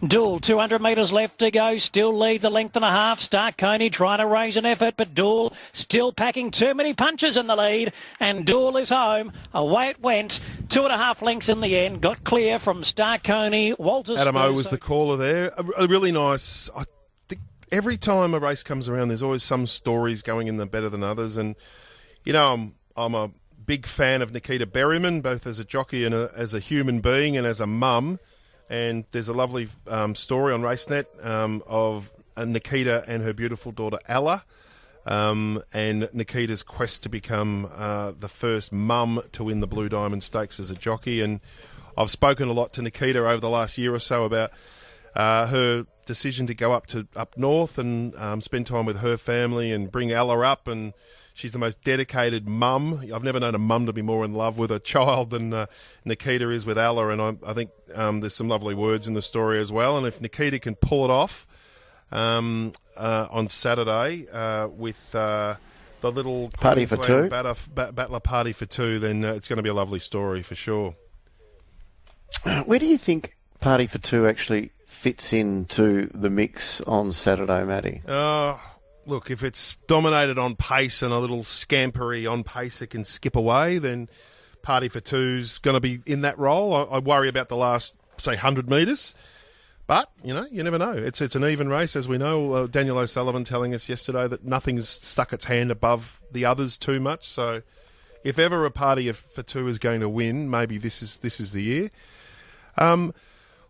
Dool, 0.06 0.40
200 0.40 0.82
metres 0.82 1.12
left 1.12 1.40
to 1.40 1.52
go, 1.52 1.78
still 1.78 2.16
leads 2.18 2.44
a 2.44 2.50
length 2.50 2.76
and 2.76 2.86
a 2.86 2.90
half. 2.90 3.20
Stark 3.20 3.58
Coney 3.58 3.90
trying 3.90 4.20
to 4.20 4.26
raise 4.26 4.58
an 4.58 4.66
effort, 4.66 4.96
but 4.98 5.14
Dool 5.14 5.54
still 5.74 6.12
packing 6.12 6.52
too 6.52 6.74
many 6.74 6.94
punches 6.94 7.38
in 7.38 7.48
the 7.48 7.56
lead, 7.56 7.94
and 8.20 8.46
Dool 8.46 8.78
is 8.78 8.90
home. 8.90 9.32
Away 9.54 9.90
it 9.90 10.02
went, 10.02 10.40
two 10.70 10.84
and 10.84 10.92
a 10.92 10.98
half 10.98 11.22
lengths 11.22 11.50
in 11.50 11.62
the 11.62 11.78
end, 11.78 12.02
got 12.02 12.24
clear 12.24 12.60
from 12.60 12.84
Stark 12.84 13.24
Coney. 13.24 13.74
Walter 13.74 14.18
Adam 14.18 14.38
O 14.38 14.52
was 14.54 14.70
the 14.70 14.78
caller 14.78 15.18
there. 15.18 15.52
A, 15.58 15.84
a 15.84 15.88
really 15.88 16.12
nice. 16.12 16.70
I 16.76 16.86
think 17.28 17.42
every 17.72 17.98
time 17.98 18.34
a 18.34 18.40
race 18.40 18.64
comes 18.64 18.90
around, 18.90 19.10
there's 19.10 19.24
always 19.24 19.44
some 19.44 19.68
stories 19.68 20.22
going 20.22 20.48
in 20.48 20.58
the 20.58 20.66
better 20.66 20.90
than 20.90 21.04
others, 21.04 21.38
and 21.38 21.56
you 22.24 22.34
know, 22.34 22.54
I'm 22.54 22.76
I'm 22.96 23.14
a 23.14 23.32
big 23.64 23.86
fan 23.86 24.22
of 24.22 24.32
Nikita 24.32 24.66
Berryman, 24.66 25.22
both 25.22 25.46
as 25.46 25.60
a 25.60 25.64
jockey 25.64 26.06
and 26.06 26.16
a, 26.16 26.32
as 26.36 26.54
a 26.54 26.60
human 26.60 27.00
being 27.00 27.38
and 27.38 27.46
as 27.46 27.60
a 27.60 27.68
mum 27.68 28.20
and 28.70 29.06
there's 29.12 29.28
a 29.28 29.34
lovely 29.34 29.70
um, 29.88 30.16
story 30.16 30.54
on 30.54 30.62
RaceNet 30.62 31.26
um, 31.26 31.64
of 31.68 32.12
uh, 32.36 32.46
Nikita 32.46 33.04
and 33.08 33.24
her 33.24 33.34
beautiful 33.34 33.72
daughter 33.72 34.00
Ella. 34.08 34.44
Um, 35.06 35.64
and 35.74 36.10
Nikita's 36.12 36.64
quest 36.64 37.04
to 37.04 37.10
become 37.10 37.70
uh, 37.74 38.12
the 38.20 38.28
first 38.28 38.74
mum 38.74 39.22
to 39.32 39.46
win 39.46 39.62
the 39.62 39.68
Blue 39.68 39.88
Diamond 39.88 40.22
Stakes 40.22 40.60
as 40.60 40.70
a 40.70 40.76
jockey. 40.76 41.22
And 41.22 41.40
I've 41.98 42.12
spoken 42.12 42.50
a 42.50 42.52
lot 42.52 42.74
to 42.74 42.82
Nikita 42.82 43.20
over 43.20 43.40
the 43.40 43.50
last 43.50 43.78
year 43.78 43.94
or 43.94 44.00
so 44.00 44.26
about 44.26 44.52
uh, 45.16 45.48
her 45.48 45.86
decision 46.06 46.46
to 46.48 46.54
go 46.54 46.74
up 46.74 46.88
to 46.88 47.08
up 47.16 47.38
north 47.38 47.78
and 47.78 48.16
um, 48.16 48.42
spend 48.42 48.68
time 48.68 48.86
with 48.86 48.98
her 48.98 49.18
family 49.18 49.72
and 49.72 49.92
bring 49.92 50.12
Ella 50.12 50.40
up 50.40 50.68
and 50.68 50.94
She's 51.38 51.52
the 51.52 51.60
most 51.60 51.84
dedicated 51.84 52.48
mum. 52.48 53.12
I've 53.14 53.24
never 53.24 53.40
known 53.40 53.54
a 53.54 53.60
mum 53.60 53.86
to 53.86 53.94
be 53.94 54.02
more 54.02 54.26
in 54.26 54.34
love 54.34 54.58
with 54.58 54.72
a 54.72 54.80
child 54.80 55.30
than 55.30 55.54
uh, 55.54 55.68
Nikita 56.04 56.50
is 56.50 56.66
with 56.66 56.80
Ella, 56.80 57.10
and 57.10 57.22
I, 57.22 57.36
I 57.46 57.54
think 57.54 57.70
um, 57.94 58.22
there's 58.22 58.34
some 58.34 58.48
lovely 58.48 58.74
words 58.74 59.08
in 59.08 59.14
the 59.14 59.22
story 59.22 59.60
as 59.60 59.72
well. 59.72 60.00
And 60.00 60.08
if 60.08 60.20
Nikita 60.20 60.58
can 60.58 60.74
pull 60.74 61.06
it 61.06 61.12
off 61.12 61.46
um, 62.12 62.74
uh, 62.96 63.28
on 63.30 63.50
Saturday 63.50 64.26
uh, 64.34 64.68
with 64.70 65.14
uh, 65.14 65.58
the 66.02 66.12
little 66.12 66.50
party 66.50 66.88
for 66.88 66.98
two 66.98 67.30
batter, 67.30 67.54
battler 67.72 68.20
party 68.20 68.52
for 68.52 68.66
two, 68.66 68.98
then 68.98 69.24
uh, 69.24 69.34
it's 69.34 69.48
going 69.48 69.58
to 69.58 69.64
be 69.64 69.70
a 69.70 69.76
lovely 69.76 70.00
story 70.00 70.42
for 70.42 70.56
sure. 70.56 70.96
Where 72.66 72.80
do 72.80 72.88
you 72.88 72.98
think 72.98 73.38
party 73.60 73.86
for 73.86 74.00
two 74.00 74.28
actually 74.28 74.72
fits 74.88 75.34
into 75.34 76.10
the 76.16 76.32
mix 76.32 76.82
on 76.82 77.12
Saturday, 77.12 77.64
Matty? 77.64 78.02
Uh, 78.08 78.58
look, 79.08 79.32
if 79.32 79.44
it's 79.44 79.78
dominated 79.88 80.38
on 80.38 80.56
pace 80.56 81.02
and 81.02 81.14
a 81.14 81.20
little 81.20 81.44
scampery 81.44 82.30
on 82.30 82.44
pace 82.44 82.82
it 82.82 82.88
can 82.88 83.06
skip 83.06 83.36
away, 83.36 83.78
then 83.78 84.10
Party 84.62 84.90
for 84.90 85.00
Two's 85.00 85.60
going 85.60 85.76
to 85.76 85.80
be 85.80 86.02
in 86.06 86.22
that 86.22 86.38
role. 86.38 86.74
I, 86.74 86.84
I 86.84 87.00
worry 87.00 87.30
about 87.30 87.50
the 87.50 87.56
last, 87.56 87.96
say, 88.18 88.32
100 88.32 88.70
metres. 88.70 89.16
But, 89.88 90.12
you 90.22 90.34
know, 90.34 90.46
you 90.52 90.62
never 90.64 90.78
know. 90.78 90.92
It's 90.92 91.22
it's 91.22 91.38
an 91.38 91.46
even 91.46 91.70
race, 91.70 91.96
as 91.96 92.10
we 92.10 92.18
know. 92.18 92.54
Uh, 92.54 92.68
Daniel 92.68 92.98
O'Sullivan 92.98 93.46
telling 93.46 93.74
us 93.74 93.88
yesterday 93.88 94.28
that 94.28 94.44
nothing's 94.44 94.90
stuck 94.90 95.32
its 95.32 95.46
hand 95.46 95.72
above 95.72 96.22
the 96.30 96.44
others 96.44 96.78
too 96.78 97.00
much. 97.00 97.30
So 97.30 97.62
if 98.26 98.38
ever 98.38 98.66
a 98.66 98.72
party 98.72 99.10
for 99.14 99.44
two 99.44 99.70
is 99.70 99.80
going 99.80 100.02
to 100.02 100.10
win, 100.10 100.50
maybe 100.50 100.78
this 100.78 101.02
is 101.02 101.20
this 101.20 101.40
is 101.40 101.54
the 101.54 101.64
year. 101.64 101.90
Um, 102.78 103.14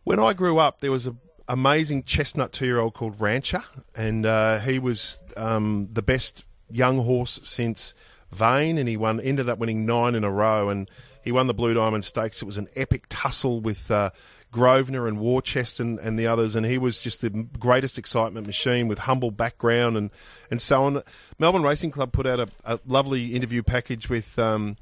when 0.05 0.19
I 0.19 0.33
grew 0.33 0.57
up, 0.57 0.79
there 0.79 0.91
was 0.91 1.05
a 1.05 1.15
amazing 1.47 2.03
chestnut 2.03 2.51
two 2.51 2.65
year 2.65 2.79
old 2.79 2.93
called 2.93 3.19
Rancher, 3.19 3.63
and 3.95 4.25
uh, 4.25 4.59
he 4.59 4.79
was 4.79 5.19
um, 5.35 5.89
the 5.91 6.01
best 6.01 6.45
young 6.69 6.97
horse 7.03 7.39
since 7.43 7.93
Vain, 8.31 8.77
and 8.77 8.87
he 8.87 8.97
won 8.97 9.19
ended 9.19 9.49
up 9.49 9.57
winning 9.57 9.85
nine 9.85 10.15
in 10.15 10.23
a 10.23 10.31
row, 10.31 10.69
and 10.69 10.89
he 11.23 11.31
won 11.31 11.47
the 11.47 11.53
Blue 11.53 11.73
Diamond 11.73 12.05
Stakes. 12.05 12.41
It 12.41 12.45
was 12.45 12.57
an 12.57 12.67
epic 12.75 13.05
tussle 13.09 13.59
with. 13.61 13.89
Uh, 13.89 14.11
Grosvenor 14.49 15.07
and 15.07 15.17
Warchest 15.17 15.79
and, 15.79 15.99
and 15.99 16.17
the 16.17 16.27
others, 16.27 16.55
and 16.55 16.65
he 16.65 16.77
was 16.77 16.99
just 16.99 17.21
the 17.21 17.29
greatest 17.29 17.97
excitement 17.97 18.47
machine 18.47 18.87
with 18.87 18.99
humble 18.99 19.29
background 19.29 19.97
and, 19.97 20.09
and 20.49 20.61
so 20.61 20.85
on. 20.85 21.03
Melbourne 21.37 21.63
Racing 21.63 21.91
Club 21.91 22.13
put 22.13 22.25
out 22.25 22.39
a, 22.39 22.47
a 22.63 22.79
lovely 22.87 23.35
interview 23.35 23.61
package 23.61 24.09
with 24.09 24.39
um, 24.39 24.77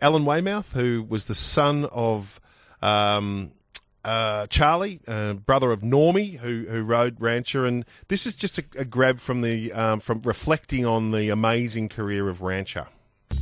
Alan 0.00 0.24
Weymouth, 0.24 0.72
who 0.72 1.04
was 1.06 1.26
the 1.26 1.34
son 1.34 1.84
of 1.92 2.40
um, 2.80 3.52
uh, 4.04 4.46
Charlie, 4.46 5.00
uh, 5.06 5.34
brother 5.34 5.72
of 5.72 5.80
Normie, 5.80 6.38
who 6.38 6.66
who 6.68 6.82
rode 6.82 7.20
Rancher, 7.20 7.66
and 7.66 7.84
this 8.08 8.26
is 8.26 8.34
just 8.34 8.58
a, 8.58 8.64
a 8.78 8.84
grab 8.84 9.18
from 9.18 9.42
the 9.42 9.72
um, 9.72 10.00
from 10.00 10.22
reflecting 10.22 10.86
on 10.86 11.10
the 11.10 11.28
amazing 11.28 11.88
career 11.88 12.28
of 12.28 12.42
Rancher. 12.42 12.86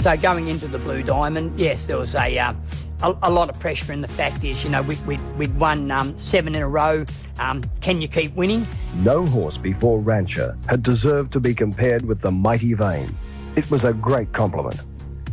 So 0.02 0.16
going 0.16 0.48
into 0.48 0.68
the 0.68 0.78
Blue 0.78 1.02
Diamond, 1.02 1.58
yes, 1.58 1.86
there 1.86 1.98
was 1.98 2.14
a 2.14 2.38
uh, 2.38 2.54
a, 3.02 3.16
a, 3.22 3.30
lot 3.30 3.48
of 3.48 3.58
pressure, 3.60 3.92
and 3.92 4.02
the 4.02 4.08
fact 4.08 4.44
is, 4.44 4.64
you 4.64 4.70
know, 4.70 4.82
we, 4.82 4.96
we, 5.06 5.18
we'd 5.36 5.56
won 5.58 5.90
um, 5.90 6.18
seven 6.18 6.54
in 6.54 6.62
a 6.62 6.68
row. 6.68 7.04
Um, 7.38 7.62
can 7.80 8.02
you 8.02 8.08
keep 8.08 8.34
winning? 8.34 8.66
No 8.96 9.24
horse 9.24 9.56
before 9.56 10.00
Rancher 10.00 10.56
had 10.68 10.82
deserved 10.82 11.32
to 11.32 11.40
be 11.40 11.54
compared 11.54 12.04
with 12.04 12.20
the 12.20 12.30
mighty 12.30 12.74
Vain. 12.74 13.14
It 13.56 13.70
was 13.70 13.84
a 13.84 13.92
great 13.92 14.32
compliment. 14.32 14.82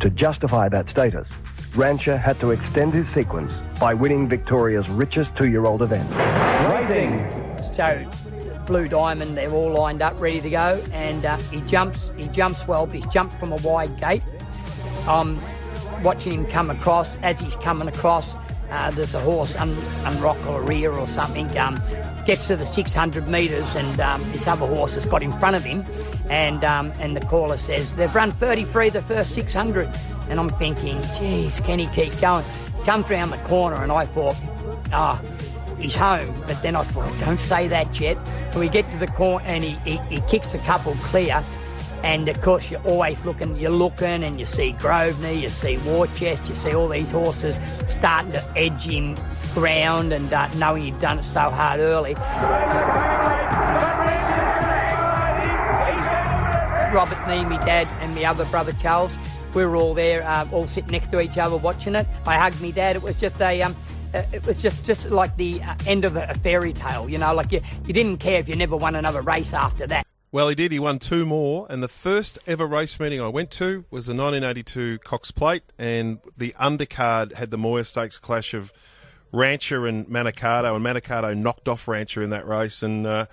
To 0.00 0.10
justify 0.10 0.68
that 0.68 0.88
status, 0.90 1.28
Rancher 1.76 2.16
had 2.16 2.40
to 2.40 2.52
extend 2.52 2.94
his 2.94 3.08
sequence 3.08 3.52
by 3.78 3.92
winning 3.92 4.28
Victoria's 4.28 4.88
richest 4.88 5.36
two-year-old 5.36 5.82
event. 5.82 6.08
So, 7.72 8.04
Blue 8.66 8.88
Diamond, 8.88 9.36
they're 9.36 9.52
all 9.52 9.72
lined 9.72 10.00
up, 10.00 10.18
ready 10.18 10.40
to 10.40 10.50
go, 10.50 10.82
and 10.92 11.24
uh, 11.24 11.36
he 11.36 11.60
jumps. 11.62 12.10
He 12.16 12.28
jumps 12.28 12.66
well. 12.66 12.86
He's 12.86 13.06
jumped 13.08 13.34
from 13.34 13.52
a 13.52 13.56
wide 13.56 13.98
gate. 14.00 14.22
Um, 15.06 15.40
watching 16.02 16.32
him 16.32 16.46
come 16.46 16.70
across. 16.70 17.14
As 17.18 17.38
he's 17.40 17.54
coming 17.56 17.88
across, 17.88 18.34
uh, 18.70 18.90
there's 18.92 19.14
a 19.14 19.20
horse, 19.20 19.54
un, 19.56 19.74
unrock 20.04 20.44
or 20.46 20.62
rear 20.62 20.92
or 20.92 21.06
something, 21.08 21.56
um, 21.58 21.78
gets 22.26 22.46
to 22.46 22.56
the 22.56 22.66
600 22.66 23.28
metres, 23.28 23.76
and 23.76 24.00
um, 24.00 24.22
this 24.32 24.46
other 24.46 24.66
horse 24.66 24.94
has 24.94 25.06
got 25.06 25.22
in 25.22 25.30
front 25.32 25.54
of 25.54 25.64
him, 25.64 25.84
and 26.30 26.64
um, 26.64 26.92
and 26.98 27.16
the 27.16 27.20
caller 27.20 27.56
says 27.56 27.94
they've 27.94 28.14
run 28.14 28.30
33 28.32 28.90
the 28.90 29.02
first 29.02 29.34
600. 29.34 29.88
And 30.28 30.40
I'm 30.40 30.48
thinking, 30.48 31.00
geez, 31.18 31.60
can 31.60 31.78
he 31.78 31.86
keep 31.88 32.18
going? 32.20 32.44
Comes 32.84 33.08
round 33.08 33.32
the 33.32 33.38
corner, 33.38 33.82
and 33.82 33.92
I 33.92 34.06
thought, 34.06 34.36
ah, 34.92 35.20
oh, 35.22 35.76
he's 35.76 35.94
home. 35.94 36.34
But 36.46 36.60
then 36.62 36.74
I 36.74 36.82
thought, 36.82 37.18
don't 37.20 37.38
say 37.38 37.68
that 37.68 38.00
yet. 38.00 38.18
So 38.52 38.60
we 38.60 38.68
get 38.68 38.90
to 38.90 38.98
the 38.98 39.06
corner, 39.06 39.44
and 39.46 39.62
he, 39.62 39.70
he, 39.88 39.98
he 40.08 40.20
kicks 40.22 40.52
a 40.54 40.58
couple 40.58 40.94
clear. 40.94 41.44
And 42.02 42.28
of 42.28 42.40
course, 42.40 42.70
you're 42.70 42.82
always 42.82 43.24
looking, 43.24 43.56
you're 43.56 43.70
looking, 43.70 44.24
and 44.24 44.38
you 44.38 44.46
see 44.46 44.72
Grosvenor, 44.72 45.32
you 45.32 45.48
see 45.48 45.76
Warchest, 45.78 46.48
you 46.48 46.54
see 46.54 46.74
all 46.74 46.88
these 46.88 47.10
horses 47.10 47.56
starting 47.88 48.32
to 48.32 48.44
edge 48.56 48.84
him 48.84 49.16
ground 49.54 50.12
and 50.12 50.30
uh, 50.32 50.46
knowing 50.56 50.82
he'd 50.82 51.00
done 51.00 51.18
it 51.18 51.24
so 51.24 51.48
hard 51.48 51.80
early. 51.80 52.14
Robert 56.96 57.28
me, 57.28 57.44
my 57.44 57.58
dad, 57.58 57.92
and 58.00 58.14
my 58.14 58.24
other 58.24 58.46
brother 58.46 58.72
Charles 58.80 59.12
we 59.52 59.66
were 59.66 59.76
all 59.76 59.92
there, 59.92 60.22
uh, 60.22 60.48
all 60.50 60.66
sitting 60.66 60.92
next 60.92 61.10
to 61.10 61.20
each 61.20 61.36
other 61.36 61.58
watching 61.58 61.94
it. 61.94 62.06
I 62.26 62.38
hugged 62.38 62.62
my 62.62 62.70
dad. 62.70 62.96
It 62.96 63.02
was 63.02 63.20
just 63.20 63.38
a, 63.38 63.60
um, 63.60 63.76
uh, 64.14 64.22
it 64.32 64.46
was 64.46 64.62
just, 64.62 64.86
just 64.86 65.10
like 65.10 65.36
the 65.36 65.62
uh, 65.62 65.74
end 65.86 66.06
of 66.06 66.16
a, 66.16 66.32
fairy 66.42 66.72
tale, 66.72 67.06
you 67.06 67.18
know, 67.18 67.34
like 67.34 67.52
you, 67.52 67.60
you 67.86 67.92
didn't 67.92 68.16
care 68.16 68.40
if 68.40 68.48
you 68.48 68.56
never 68.56 68.78
won 68.78 68.94
another 68.94 69.20
race 69.20 69.52
after 69.52 69.86
that. 69.88 70.06
Well, 70.32 70.48
he 70.48 70.54
did. 70.54 70.72
He 70.72 70.78
won 70.78 70.98
two 70.98 71.26
more, 71.26 71.66
and 71.68 71.82
the 71.82 71.88
first 71.88 72.38
ever 72.46 72.66
race 72.66 72.98
meeting 72.98 73.20
I 73.20 73.28
went 73.28 73.50
to 73.52 73.84
was 73.90 74.06
the 74.06 74.14
1982 74.14 74.98
Cox 75.00 75.30
Plate, 75.30 75.64
and 75.78 76.20
the 76.34 76.54
undercard 76.58 77.34
had 77.34 77.50
the 77.50 77.58
Moir 77.58 77.84
Stakes 77.84 78.18
clash 78.18 78.54
of 78.54 78.72
Rancher 79.32 79.86
and 79.86 80.06
Manikato, 80.06 80.74
and 80.74 80.84
Manikato 80.84 81.36
knocked 81.36 81.68
off 81.68 81.88
Rancher 81.88 82.22
in 82.22 82.30
that 82.30 82.46
race, 82.48 82.82
and 82.82 83.06
uh, 83.06 83.26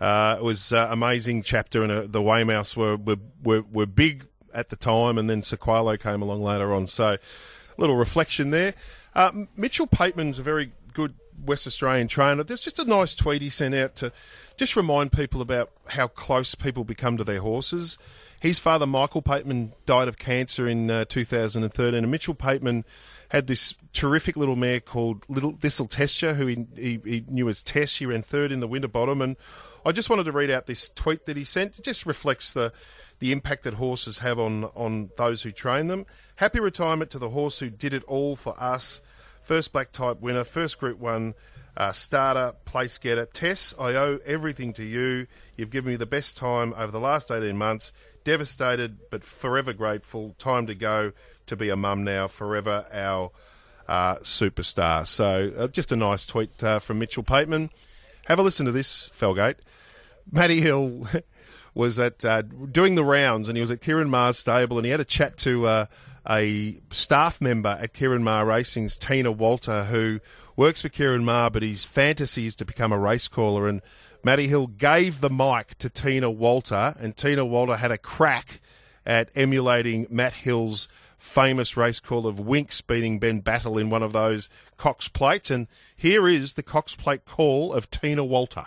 uh, 0.00 0.36
it 0.38 0.42
was 0.42 0.72
uh, 0.72 0.88
amazing 0.90 1.42
chapter, 1.42 1.82
and 1.82 1.92
uh, 1.92 2.02
the 2.02 2.20
Weymouths 2.20 2.76
were, 2.76 2.96
were, 2.96 3.18
were, 3.42 3.62
were 3.72 3.86
big 3.86 4.26
at 4.54 4.68
the 4.68 4.76
time, 4.76 5.18
and 5.18 5.28
then 5.28 5.42
Sequalo 5.42 5.98
came 5.98 6.22
along 6.22 6.42
later 6.42 6.72
on. 6.72 6.86
So, 6.86 7.14
a 7.14 7.18
little 7.76 7.96
reflection 7.96 8.50
there. 8.50 8.74
Uh, 9.14 9.32
Mitchell 9.56 9.86
Pateman's 9.86 10.38
a 10.38 10.42
very 10.42 10.72
good 10.92 11.14
West 11.44 11.66
Australian 11.66 12.08
trainer. 12.08 12.42
There's 12.42 12.60
just 12.60 12.78
a 12.78 12.84
nice 12.84 13.14
tweet 13.14 13.42
he 13.42 13.50
sent 13.50 13.74
out 13.74 13.96
to 13.96 14.12
just 14.56 14.76
remind 14.76 15.12
people 15.12 15.40
about 15.40 15.70
how 15.88 16.08
close 16.08 16.54
people 16.54 16.84
become 16.84 17.16
to 17.16 17.24
their 17.24 17.40
horses. 17.40 17.98
His 18.40 18.58
father, 18.58 18.86
Michael 18.86 19.22
Pateman, 19.22 19.72
died 19.84 20.06
of 20.06 20.18
cancer 20.18 20.68
in 20.68 20.90
uh, 20.90 21.04
2013, 21.06 21.94
and 21.94 22.10
Mitchell 22.10 22.34
Pateman 22.34 22.84
had 23.30 23.46
this 23.46 23.74
terrific 23.92 24.36
little 24.36 24.56
mare 24.56 24.80
called 24.80 25.24
Little 25.28 25.52
Thistle 25.52 25.86
Testure, 25.86 26.34
who 26.34 26.46
he, 26.46 26.66
he, 26.76 27.00
he, 27.04 27.24
knew 27.28 27.48
as 27.48 27.62
Tess. 27.62 27.90
She 27.90 28.06
ran 28.06 28.22
third 28.22 28.52
in 28.52 28.60
the 28.60 28.68
Winterbottom, 28.68 29.20
and 29.20 29.36
I 29.88 29.92
just 29.92 30.10
wanted 30.10 30.24
to 30.24 30.32
read 30.32 30.50
out 30.50 30.66
this 30.66 30.90
tweet 30.90 31.24
that 31.24 31.38
he 31.38 31.44
sent. 31.44 31.78
It 31.78 31.82
just 31.82 32.04
reflects 32.04 32.52
the 32.52 32.74
the 33.20 33.32
impact 33.32 33.62
that 33.62 33.72
horses 33.72 34.18
have 34.18 34.38
on, 34.38 34.64
on 34.76 35.08
those 35.16 35.42
who 35.42 35.50
train 35.50 35.86
them. 35.86 36.04
Happy 36.36 36.60
retirement 36.60 37.10
to 37.12 37.18
the 37.18 37.30
horse 37.30 37.58
who 37.58 37.70
did 37.70 37.94
it 37.94 38.04
all 38.04 38.36
for 38.36 38.54
us. 38.60 39.00
First 39.42 39.72
black 39.72 39.90
type 39.90 40.20
winner, 40.20 40.44
first 40.44 40.78
Group 40.78 40.98
1 40.98 41.34
uh, 41.78 41.92
starter, 41.92 42.52
place 42.66 42.98
getter. 42.98 43.24
Tess, 43.24 43.74
I 43.80 43.94
owe 43.94 44.18
everything 44.26 44.74
to 44.74 44.84
you. 44.84 45.26
You've 45.56 45.70
given 45.70 45.90
me 45.90 45.96
the 45.96 46.06
best 46.06 46.36
time 46.36 46.74
over 46.76 46.92
the 46.92 47.00
last 47.00 47.30
18 47.30 47.56
months. 47.56 47.94
Devastated, 48.24 48.98
but 49.10 49.24
forever 49.24 49.72
grateful. 49.72 50.34
Time 50.38 50.66
to 50.66 50.74
go 50.74 51.12
to 51.46 51.56
be 51.56 51.70
a 51.70 51.76
mum 51.76 52.04
now. 52.04 52.26
Forever 52.26 52.84
our 52.92 53.30
uh, 53.88 54.16
superstar. 54.16 55.06
So 55.06 55.50
uh, 55.56 55.68
just 55.68 55.92
a 55.92 55.96
nice 55.96 56.26
tweet 56.26 56.62
uh, 56.62 56.78
from 56.78 56.98
Mitchell 56.98 57.24
Pateman. 57.24 57.70
Have 58.28 58.38
a 58.38 58.42
listen 58.42 58.66
to 58.66 58.72
this, 58.72 59.10
Felgate. 59.18 59.54
Matty 60.30 60.60
Hill 60.60 61.08
was 61.74 61.98
at 61.98 62.22
uh, 62.26 62.42
doing 62.42 62.94
the 62.94 63.02
rounds, 63.02 63.48
and 63.48 63.56
he 63.56 63.62
was 63.62 63.70
at 63.70 63.80
Ciaron 63.80 64.10
Maher's 64.10 64.36
stable, 64.36 64.76
and 64.76 64.84
he 64.84 64.90
had 64.90 65.00
a 65.00 65.04
chat 65.06 65.38
to 65.38 65.66
uh, 65.66 65.86
a 66.28 66.78
staff 66.90 67.40
member 67.40 67.78
at 67.80 67.94
Ciaron 67.94 68.20
Maher 68.20 68.44
Racing's, 68.44 68.98
Tina 68.98 69.32
Walter, 69.32 69.84
who 69.84 70.20
works 70.56 70.82
for 70.82 70.90
Ciaron 70.90 71.24
Maher, 71.24 71.48
but 71.48 71.62
his 71.62 71.84
fantasy 71.84 72.44
is 72.44 72.54
to 72.56 72.66
become 72.66 72.92
a 72.92 72.98
race 72.98 73.28
caller. 73.28 73.66
And 73.66 73.80
Matty 74.22 74.46
Hill 74.46 74.66
gave 74.66 75.22
the 75.22 75.30
mic 75.30 75.78
to 75.78 75.88
Tina 75.88 76.30
Walter, 76.30 76.94
and 77.00 77.16
Tina 77.16 77.46
Walter 77.46 77.76
had 77.76 77.92
a 77.92 77.96
crack 77.96 78.60
at 79.06 79.30
emulating 79.34 80.06
Matt 80.10 80.34
Hill's 80.34 80.86
famous 81.16 81.78
race 81.78 81.98
call 81.98 82.26
of 82.26 82.36
Winx 82.36 82.86
beating 82.86 83.18
Ben 83.18 83.40
Battle 83.40 83.78
in 83.78 83.88
one 83.88 84.02
of 84.02 84.12
those 84.12 84.50
Cox 84.78 85.08
Plate. 85.08 85.50
And 85.50 85.66
here 85.94 86.26
is 86.26 86.54
the 86.54 86.62
Cox 86.62 86.94
plate 86.94 87.26
call 87.26 87.74
of 87.74 87.90
Tina 87.90 88.24
Walter. 88.24 88.66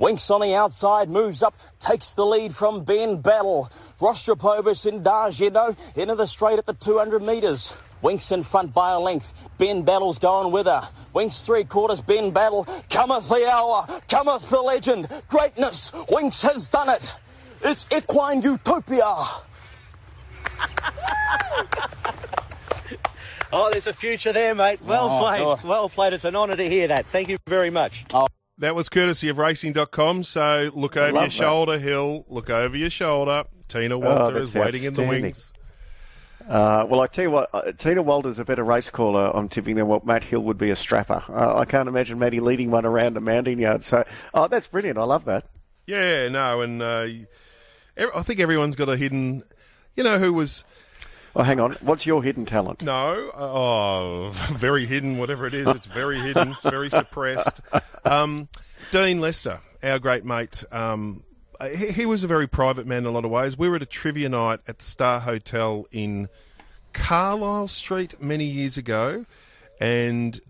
Winx 0.00 0.30
on 0.30 0.40
the 0.40 0.54
outside, 0.54 1.10
moves 1.10 1.42
up, 1.42 1.54
takes 1.78 2.14
the 2.14 2.24
lead 2.24 2.56
from 2.56 2.84
Ben 2.84 3.20
Battle. 3.20 3.70
Rostropovich 4.00 4.86
and 4.86 5.04
Dargino 5.04 5.76
into 5.94 6.14
the 6.14 6.26
straight 6.26 6.58
at 6.58 6.64
the 6.64 6.72
200 6.72 7.22
metres. 7.22 7.76
Winx 8.02 8.32
in 8.32 8.42
front 8.42 8.72
by 8.72 8.92
a 8.92 8.98
length. 8.98 9.50
Ben 9.58 9.82
Battle's 9.82 10.18
going 10.18 10.52
with 10.52 10.64
her. 10.64 10.80
Winx 11.14 11.44
three 11.44 11.64
quarters. 11.64 12.00
Ben 12.00 12.30
Battle. 12.30 12.64
Cometh 12.88 13.28
the 13.28 13.46
hour. 13.46 13.86
Cometh 14.08 14.48
the 14.48 14.62
legend. 14.62 15.06
Greatness. 15.28 15.92
Winx 15.92 16.42
has 16.50 16.70
done 16.70 16.88
it. 16.88 17.12
It's 17.62 17.86
equine 17.94 18.40
utopia. 18.40 19.04
oh, 23.52 23.70
there's 23.70 23.86
a 23.86 23.92
future 23.92 24.32
there, 24.32 24.54
mate. 24.54 24.80
Well 24.82 25.08
Oh, 25.10 25.20
played. 25.20 25.38
God. 25.40 25.64
Well 25.64 25.88
played. 25.88 26.12
It's 26.12 26.24
an 26.24 26.36
honour 26.36 26.56
to 26.56 26.68
hear 26.68 26.88
that. 26.88 27.06
Thank 27.06 27.28
you 27.28 27.38
very 27.46 27.70
much. 27.70 28.04
Oh. 28.14 28.26
That 28.58 28.74
was 28.74 28.88
courtesy 28.90 29.28
of 29.28 29.38
racing.com. 29.38 30.22
So 30.24 30.70
look 30.74 30.96
over 30.96 31.12
love 31.12 31.14
your 31.14 31.28
that. 31.28 31.32
shoulder, 31.32 31.78
Hill. 31.78 32.26
Look 32.28 32.50
over 32.50 32.76
your 32.76 32.90
shoulder. 32.90 33.44
Tina 33.68 33.98
Walter 33.98 34.34
that's 34.34 34.50
is 34.50 34.54
waiting 34.54 34.84
in 34.84 34.94
the 34.94 35.06
wings. 35.06 35.52
Uh, 36.48 36.84
well, 36.88 37.00
I 37.00 37.06
tell 37.06 37.22
you 37.24 37.30
what, 37.30 37.48
uh, 37.54 37.70
Tina 37.72 38.02
Walter's 38.02 38.38
a 38.40 38.44
better 38.44 38.64
race 38.64 38.90
caller, 38.90 39.30
I'm 39.32 39.48
tipping, 39.48 39.76
than 39.76 39.86
what 39.86 40.04
Matt 40.04 40.24
Hill 40.24 40.40
would 40.40 40.58
be 40.58 40.70
a 40.70 40.74
strapper. 40.74 41.22
Uh, 41.28 41.56
I 41.56 41.64
can't 41.64 41.88
imagine 41.88 42.18
Matty 42.18 42.40
leading 42.40 42.70
one 42.72 42.84
around 42.84 43.16
a 43.16 43.20
mounting 43.20 43.60
yard. 43.60 43.84
So, 43.84 44.04
oh, 44.34 44.48
that's 44.48 44.66
brilliant. 44.66 44.98
I 44.98 45.04
love 45.04 45.26
that. 45.26 45.44
Yeah, 45.86 46.28
no, 46.28 46.60
and 46.60 46.82
uh, 46.82 47.06
I 47.96 48.22
think 48.22 48.40
everyone's 48.40 48.74
got 48.74 48.88
a 48.88 48.96
hidden. 48.96 49.44
You 49.94 50.02
know 50.02 50.18
who 50.18 50.32
was 50.32 50.64
Oh, 51.36 51.42
hang 51.42 51.60
on. 51.60 51.72
What's 51.80 52.06
your 52.06 52.22
hidden 52.22 52.44
talent? 52.44 52.82
no, 52.82 53.30
oh, 53.34 54.30
very 54.50 54.86
hidden. 54.86 55.18
Whatever 55.18 55.46
it 55.46 55.54
is, 55.54 55.66
it's 55.68 55.86
very 55.86 56.18
hidden. 56.18 56.52
It's 56.52 56.62
very 56.62 56.90
suppressed. 56.90 57.60
Um, 58.04 58.48
Dean 58.90 59.20
Lester, 59.20 59.60
our 59.82 59.98
great 59.98 60.24
mate. 60.24 60.64
Um, 60.72 61.22
he, 61.62 61.92
he 61.92 62.06
was 62.06 62.24
a 62.24 62.26
very 62.26 62.46
private 62.46 62.86
man 62.86 62.98
in 62.98 63.06
a 63.06 63.10
lot 63.10 63.24
of 63.24 63.30
ways. 63.30 63.56
We 63.56 63.68
were 63.68 63.76
at 63.76 63.82
a 63.82 63.86
trivia 63.86 64.28
night 64.28 64.60
at 64.66 64.78
the 64.78 64.84
Star 64.84 65.20
Hotel 65.20 65.86
in 65.92 66.28
Carlisle 66.92 67.68
Street 67.68 68.20
many 68.20 68.46
years 68.46 68.76
ago, 68.76 69.24
and 69.80 70.40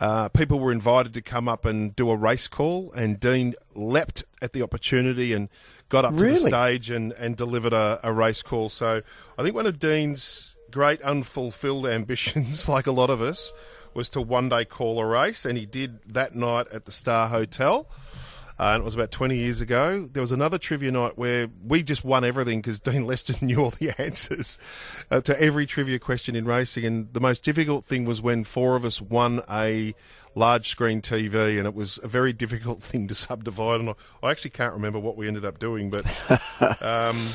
uh, 0.00 0.28
people 0.30 0.58
were 0.58 0.72
invited 0.72 1.12
to 1.14 1.20
come 1.20 1.46
up 1.46 1.64
and 1.64 1.94
do 1.94 2.10
a 2.10 2.16
race 2.16 2.48
call, 2.48 2.90
and 2.92 3.20
Dean 3.20 3.54
leapt 3.74 4.24
at 4.40 4.54
the 4.54 4.62
opportunity 4.62 5.32
and 5.34 5.48
got 5.90 6.04
up 6.04 6.16
to 6.16 6.24
the 6.24 6.36
stage 6.48 6.90
and, 6.90 7.12
and 7.12 7.36
delivered 7.36 7.74
a, 7.74 8.00
a 8.02 8.12
race 8.12 8.42
call. 8.42 8.70
So 8.70 9.02
I 9.36 9.42
think 9.42 9.54
one 9.54 9.66
of 9.66 9.78
Dean's 9.78 10.56
great 10.70 11.02
unfulfilled 11.02 11.86
ambitions, 11.86 12.68
like 12.68 12.86
a 12.86 12.92
lot 12.92 13.10
of 13.10 13.20
us, 13.20 13.52
was 13.92 14.08
to 14.10 14.22
one 14.22 14.48
day 14.48 14.64
call 14.64 14.98
a 15.00 15.06
race, 15.06 15.44
and 15.44 15.58
he 15.58 15.66
did 15.66 16.00
that 16.06 16.34
night 16.34 16.68
at 16.72 16.86
the 16.86 16.92
Star 16.92 17.28
Hotel. 17.28 17.86
Uh, 18.60 18.74
and 18.74 18.82
it 18.82 18.84
was 18.84 18.94
about 18.94 19.10
20 19.10 19.38
years 19.38 19.62
ago. 19.62 20.06
There 20.12 20.20
was 20.20 20.32
another 20.32 20.58
trivia 20.58 20.92
night 20.92 21.16
where 21.16 21.48
we 21.64 21.82
just 21.82 22.04
won 22.04 22.24
everything 22.24 22.60
because 22.60 22.78
Dean 22.78 23.06
Lester 23.06 23.32
knew 23.40 23.64
all 23.64 23.70
the 23.70 23.98
answers 23.98 24.60
uh, 25.10 25.22
to 25.22 25.40
every 25.40 25.64
trivia 25.64 25.98
question 25.98 26.36
in 26.36 26.44
racing. 26.44 26.84
And 26.84 27.10
the 27.14 27.20
most 27.20 27.42
difficult 27.42 27.86
thing 27.86 28.04
was 28.04 28.20
when 28.20 28.44
four 28.44 28.76
of 28.76 28.84
us 28.84 29.00
won 29.00 29.40
a 29.50 29.94
large 30.34 30.68
screen 30.68 31.00
TV, 31.00 31.56
and 31.56 31.66
it 31.66 31.74
was 31.74 31.98
a 32.02 32.08
very 32.08 32.34
difficult 32.34 32.82
thing 32.82 33.08
to 33.08 33.14
subdivide. 33.14 33.80
And 33.80 33.88
I, 33.90 33.94
I 34.22 34.30
actually 34.30 34.50
can't 34.50 34.74
remember 34.74 34.98
what 34.98 35.16
we 35.16 35.26
ended 35.26 35.46
up 35.46 35.58
doing, 35.58 35.88
but 35.90 36.04
um, 36.82 37.28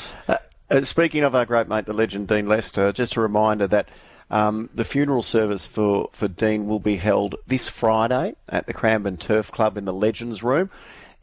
Uh, 0.70 0.82
speaking 0.82 1.24
of 1.24 1.36
our 1.36 1.46
great 1.46 1.67
mate, 1.67 1.86
the 1.86 1.94
legend 1.94 2.27
Dean 2.27 2.48
Lester, 2.48 2.91
just 2.91 3.15
a 3.15 3.22
reminder 3.22 3.67
that 3.67 3.88
um, 4.32 4.70
the 4.74 4.84
funeral 4.84 5.22
service 5.22 5.65
for, 5.65 6.10
for 6.12 6.27
Dean 6.27 6.67
will 6.67 6.79
be 6.79 6.98
held 6.98 7.36
this 7.45 7.69
Friday 7.69 8.36
at 8.49 8.65
the 8.65 8.73
Cranbourne 8.73 9.17
Turf 9.17 9.52
Club 9.52 9.78
in 9.78 9.86
the 9.86 9.93
Legends 9.93 10.41
Room. 10.41 10.69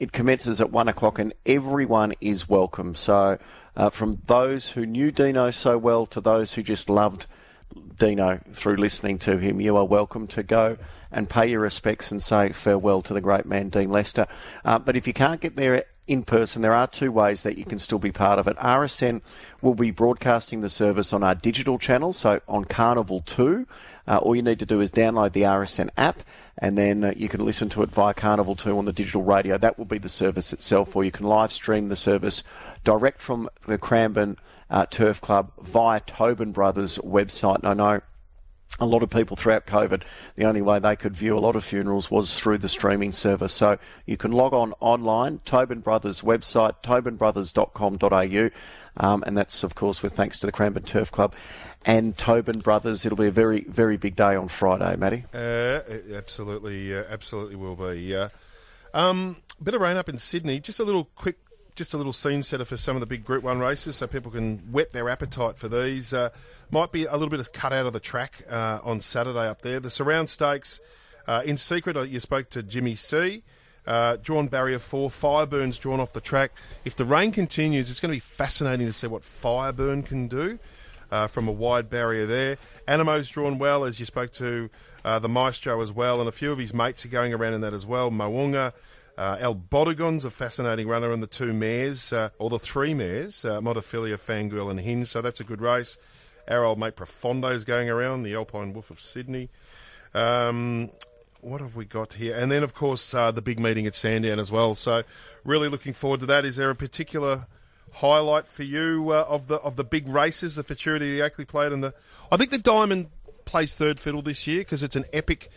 It 0.03 0.11
commences 0.11 0.61
at 0.61 0.73
one 0.73 0.89
o'clock, 0.89 1.21
and 1.21 1.33
everyone 1.47 2.13
is 2.21 2.49
welcome. 2.49 2.97
So, 2.97 3.39
uh, 3.77 3.91
from 3.91 4.19
those 4.27 4.71
who 4.71 4.85
knew 4.85 5.13
Dino 5.13 5.53
so 5.53 5.79
well 5.79 6.07
to 6.07 6.21
those 6.21 6.55
who 6.55 6.65
just 6.65 6.91
loved 6.91 7.29
Dino 7.99 8.41
through 8.53 8.77
listening 8.77 9.19
to 9.21 9.39
him, 9.39 9.61
you 9.61 9.77
are 9.77 9.85
welcome 9.85 10.27
to 10.29 10.43
go 10.43 10.77
and 11.11 11.29
pay 11.29 11.47
your 11.47 11.61
respects 11.61 12.11
and 12.11 12.23
say 12.23 12.53
farewell 12.53 13.03
to 13.03 13.15
the 13.15 13.21
great 13.21 13.47
man 13.47 13.69
Dean 13.69 13.91
Lester. 13.91 14.27
Uh, 14.65 14.79
but 14.79 14.97
if 14.97 15.07
you 15.07 15.13
can't 15.13 15.41
get 15.41 15.57
there 15.57 15.85
in 16.07 16.23
person, 16.23 16.63
there 16.63 16.75
are 16.75 16.87
two 16.87 17.13
ways 17.13 17.43
that 17.43 17.57
you 17.57 17.65
can 17.65 17.79
still 17.79 17.99
be 17.99 18.13
part 18.13 18.39
of 18.39 18.47
it. 18.47 18.57
RSN 18.57 19.21
will 19.61 19.75
be 19.75 19.91
broadcasting 19.91 20.61
the 20.61 20.71
service 20.71 21.13
on 21.13 21.23
our 21.23 21.35
digital 21.35 21.79
channel, 21.79 22.13
so 22.13 22.41
on 22.49 22.65
Carnival 22.65 23.23
2. 23.27 23.67
Uh, 24.09 24.19
all 24.19 24.35
you 24.35 24.43
need 24.43 24.59
to 24.59 24.67
do 24.67 24.81
is 24.81 24.91
download 24.91 25.33
the 25.33 25.43
RSN 25.43 25.91
app 25.97 26.23
and 26.59 26.77
then 26.77 27.05
uh, 27.05 27.13
you 27.17 27.29
can 27.29 27.45
listen 27.45 27.69
to 27.71 27.83
it 27.83 27.91
via 27.91 28.15
Carnival 28.15 28.55
2 28.55 28.77
on 28.77 28.85
the 28.85 28.93
digital 28.93 29.23
radio. 29.23 29.57
That 29.59 29.79
will 29.79 29.85
be 29.85 29.99
the 29.99 30.09
service 30.09 30.53
itself, 30.53 30.95
or 30.95 31.05
you 31.05 31.11
can 31.11 31.27
live 31.27 31.53
stream 31.53 31.89
the 31.89 31.97
service 31.97 32.43
direct 32.85 33.21
from 33.21 33.49
the 33.67 33.79
Cranbourne 33.79 34.37
uh, 34.73 34.87
Turf 34.87 35.21
Club 35.21 35.53
via 35.61 36.01
Tobin 36.01 36.51
Brothers 36.51 36.99
website. 36.99 37.63
And 37.63 37.69
I 37.69 37.75
know 37.75 38.01
a 38.81 38.87
lot 38.87 39.03
of 39.03 39.11
people 39.11 39.37
throughout 39.37 39.67
COVID, 39.67 40.03
the 40.37 40.45
only 40.47 40.63
way 40.63 40.79
they 40.79 40.97
could 40.97 41.15
view 41.15 41.37
a 41.37 41.41
lot 41.41 41.57
of 41.57 41.65
funerals 41.65 42.11
was 42.11 42.39
through 42.39 42.59
the 42.59 42.69
streaming 42.69 43.13
service. 43.13 43.53
So 43.53 43.79
you 44.07 44.17
can 44.17 44.33
log 44.33 44.55
on 44.55 44.73
online, 44.81 45.41
Tobin 45.45 45.81
Brothers 45.81 46.23
website, 46.23 46.83
tobinbrothers.com.au, 46.83 48.51
um, 48.97 49.25
and 49.27 49.37
that's 49.37 49.63
of 49.63 49.75
course 49.75 50.03
with 50.03 50.15
thanks 50.15 50.39
to 50.41 50.47
the 50.47 50.53
Cranbourne 50.53 50.85
Turf 50.85 51.13
Club 51.13 51.35
and 51.85 52.17
Tobin 52.17 52.61
Brothers. 52.61 53.05
It'll 53.05 53.19
be 53.19 53.27
a 53.27 53.33
very, 53.33 53.65
very 53.69 53.99
big 53.99 54.17
day 54.17 54.35
on 54.35 54.49
Friday, 54.49 54.97
Matty. 54.97 55.25
Uh, 55.35 55.81
absolutely, 56.15 56.97
uh, 56.97 57.05
absolutely 57.11 57.57
will 57.57 57.77
be. 57.77 58.17
Uh, 58.17 58.31
um, 58.95 59.37
bit 59.63 59.75
of 59.75 59.81
rain 59.81 59.97
up 59.97 60.09
in 60.09 60.19
Sydney. 60.19 60.61
Just 60.61 60.81
a 60.81 60.85
little 60.85 61.11
quick, 61.15 61.37
just 61.75 61.95
a 61.95 61.97
little 61.97 62.13
scene 62.13 62.43
setter 62.43 62.65
for 62.65 62.77
some 62.77 62.97
of 62.97 63.01
the 63.01 63.07
big 63.07 63.25
Group 63.25 63.45
One 63.45 63.59
races, 63.59 63.97
so 63.97 64.07
people 64.07 64.31
can 64.31 64.59
whet 64.71 64.93
their 64.93 65.09
appetite 65.09 65.57
for 65.57 65.69
these. 65.69 66.13
Uh, 66.13 66.29
might 66.71 66.93
be 66.93 67.07
a 67.07 67.13
little 67.13 67.31
bit 67.31 67.41
of 67.41 67.53
cut 67.53 67.73
out 67.73 67.87
of 67.87 67.93
the 67.93 68.01
track 68.01 68.43
uh, 68.51 68.81
on 68.85 69.01
Saturday 69.01 69.49
up 69.49 69.63
there. 69.63 69.81
The 69.81 69.91
Surround 69.91 70.29
Stakes. 70.29 70.81
Uh, 71.27 71.43
in 71.45 71.57
secret, 71.57 71.97
uh, 71.97 72.03
you 72.03 72.21
spoke 72.21 72.51
to 72.51 72.63
Jimmy 72.63 72.95
C. 72.95 73.43
Uh, 73.87 74.17
drawn 74.23 74.49
barrier 74.49 74.79
four, 74.79 75.09
Fireburns 75.09 75.81
drawn 75.81 75.99
off 75.99 76.13
the 76.13 76.21
track. 76.21 76.53
If 76.85 76.97
the 76.97 77.05
rain 77.05 77.33
continues, 77.33 77.91
it's 77.91 78.01
going 78.01 78.11
to 78.11 78.17
be 78.17 78.21
fascinating 78.21 78.87
to 78.87 78.93
see 78.93 79.07
what 79.07 79.23
Fireburn 79.23 80.05
can 80.05 80.29
do 80.29 80.59
uh, 81.11 81.27
from 81.27 81.49
a 81.49 81.53
wide 81.53 81.89
barrier 81.89 82.27
there. 82.27 82.59
Anamoe's 82.87 83.29
drawn 83.29 83.59
well, 83.59 83.85
as 83.85 83.99
you 83.99 84.07
spoke 84.07 84.33
to 84.35 84.69
the 85.05 85.29
Maestro 85.29 85.81
as 85.81 85.91
well, 85.91 86.21
and 86.21 86.29
a 86.29 86.33
few 86.33 86.53
of 86.53 86.59
his 86.59 86.73
mates 86.73 87.05
are 87.05 87.09
going 87.09 87.35
around 87.35 87.55
in 87.55 87.61
that 87.63 87.73
as 87.73 87.85
well. 87.85 88.11
Moonga, 88.11 88.73
uh, 89.19 89.37
El 89.41 89.55
Bodegon's 89.55 90.25
a 90.25 90.31
fascinating 90.31 90.89
runner, 90.89 91.13
and 91.13 91.23
the 91.23 91.27
two 91.27 91.53
mares, 91.53 92.13
uh, 92.13 92.31
or 92.39 92.51
the 92.51 92.59
three 92.59 92.95
mares, 92.95 93.45
uh, 93.45 93.61
Fangirl, 93.61 94.71
and 94.71 94.81
Hinge, 94.81 95.09
so 95.09 95.21
that's 95.21 95.41
a 95.41 95.45
good 95.45 95.61
race. 95.61 95.99
Our 96.49 96.65
old 96.65 96.79
mate 96.79 96.97
Profondo's 96.97 97.65
going 97.65 97.89
around, 97.89 98.25
the 98.25 98.35
Alpine 98.35 98.73
Wolf 98.73 98.91
of 98.91 98.99
Sydney. 98.99 99.49
Um, 100.15 100.91
what 101.41 101.61
have 101.61 101.77
we 101.77 101.85
got 101.85 102.15
here? 102.15 102.37
And 102.37 102.51
then, 102.51 102.63
of 102.63 102.75
course, 102.75 103.15
uh, 103.15 103.31
the 103.31 103.43
big 103.43 103.61
meeting 103.61 103.87
at 103.87 103.95
Sandown 103.95 104.39
as 104.39 104.51
well. 104.51 104.75
So, 104.75 105.03
really 105.45 105.69
looking 105.69 105.93
forward 105.93 106.21
to 106.21 106.27
that. 106.27 106.45
Is 106.45 106.57
there 106.57 106.71
a 106.71 106.75
particular 106.75 107.47
highlight 107.95 108.47
for 108.47 108.63
you 108.63 109.11
uh, 109.11 109.27
of 109.29 109.49
the 109.49 109.57
of 109.57 109.77
the 109.77 109.85
big 109.85 110.09
races, 110.09 110.57
the 110.57 110.65
Futurity, 110.65 111.17
the 111.17 111.23
Oakley 111.23 111.45
Plate, 111.45 111.73
and 111.73 111.83
the? 111.85 111.95
I 112.31 112.37
think 112.37 112.51
the 112.51 112.59
Diamond 112.59 113.11
plays 113.45 113.75
third 113.75 113.99
fiddle 113.99 114.23
this 114.23 114.47
year 114.47 114.61
because 114.61 114.83
it's 114.83 114.97
an 114.97 115.05
epic 115.13 115.51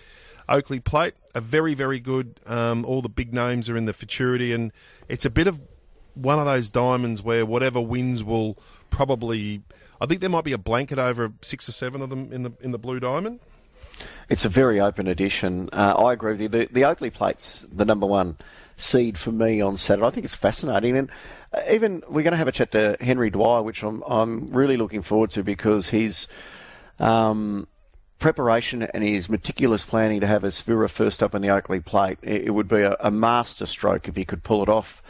Oakley 0.48 0.80
Plate, 0.80 1.14
a 1.34 1.42
very 1.42 1.74
very 1.74 2.00
good. 2.00 2.40
Um, 2.46 2.86
all 2.86 3.02
the 3.02 3.10
big 3.10 3.34
names 3.34 3.70
are 3.70 3.78
in 3.78 3.86
the 3.86 3.94
Futurity, 3.94 4.54
and 4.54 4.72
it's 5.08 5.26
a 5.26 5.30
bit 5.30 5.48
of 5.48 5.60
one 6.14 6.40
of 6.40 6.46
those 6.46 6.70
diamonds 6.70 7.22
where 7.22 7.46
whatever 7.46 7.82
wins 7.82 8.24
will 8.24 8.58
probably. 8.90 9.62
I 10.00 10.06
think 10.06 10.22
there 10.22 10.30
might 10.30 10.44
be 10.44 10.54
a 10.54 10.58
blanket 10.58 11.00
over 11.00 11.32
six 11.42 11.70
or 11.70 11.72
seven 11.72 12.02
of 12.02 12.10
them 12.10 12.32
in 12.32 12.44
the 12.44 12.54
in 12.62 12.72
the 12.72 12.78
Blue 12.78 13.00
Diamond. 13.00 13.40
It's 14.30 14.44
a 14.44 14.50
very 14.50 14.80
open 14.80 15.08
edition. 15.08 15.70
Uh, 15.72 15.94
I 15.98 16.14
agree 16.14 16.32
with 16.32 16.42
you. 16.42 16.50
The, 16.50 16.68
the 16.72 16.86
Oakley 16.86 17.12
Plate's 17.12 17.66
the 17.72 17.86
number 17.86 18.06
one 18.06 18.38
seed 18.78 19.18
for 19.18 19.32
me 19.32 19.62
on 19.62 19.78
Saturday. 19.78 20.06
I 20.06 20.10
think 20.10 20.26
it's 20.26 20.36
fascinating, 20.36 20.98
and 20.98 21.10
uh, 21.54 21.62
even 21.72 22.04
we're 22.08 22.24
going 22.24 22.32
to 22.32 22.38
have 22.38 22.48
a 22.48 22.52
chat 22.52 22.72
to 22.74 22.98
Henry 23.00 23.30
Dwyer, 23.30 23.64
which 23.64 23.84
I'm 23.84 24.04
I'm 24.08 24.52
really 24.52 24.78
looking 24.78 25.02
forward 25.02 25.32
to 25.32 25.44
because 25.44 25.90
he's 25.90 26.28
um, 27.00 27.68
preparation 28.20 28.84
and 28.84 29.04
his 29.04 29.30
meticulous 29.30 29.86
planning 29.86 30.22
to 30.22 30.28
have 30.28 30.44
Asfoora 30.44 30.90
first 30.90 31.22
up 31.22 31.36
in 31.36 31.42
the 31.42 31.50
Oakley 31.50 31.80
plate, 31.80 32.18
it, 32.22 32.54
would 32.54 32.68
be 32.68 32.82
a, 32.82 32.96
a 33.00 33.12
master 33.12 33.66
stroke 33.66 34.08
if 34.08 34.16
he 34.16 34.26
could 34.26 34.44
pull 34.44 34.64
it 34.64 34.70
off. 34.70 35.04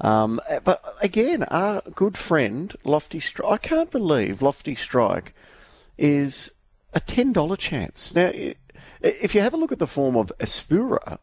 Um, 0.00 0.40
but 0.64 0.82
again, 1.00 1.42
our 1.44 1.82
good 1.94 2.18
friend 2.18 2.74
Lofty 2.84 3.20
Strike, 3.20 3.50
I 3.50 3.56
can't 3.56 3.90
believe 3.90 4.42
Lofty 4.42 4.74
Strike 4.74 5.34
is 5.96 6.52
a 6.92 7.00
ten 7.00 7.32
dollar 7.32 7.56
chance. 7.56 8.14
Now, 8.14 8.30
if 9.00 9.34
you 9.34 9.40
have 9.40 9.54
a 9.54 9.56
look 9.56 9.72
at 9.72 9.78
the 9.78 9.86
form 9.86 10.16
of 10.16 10.32
Asfoora, 10.38 11.18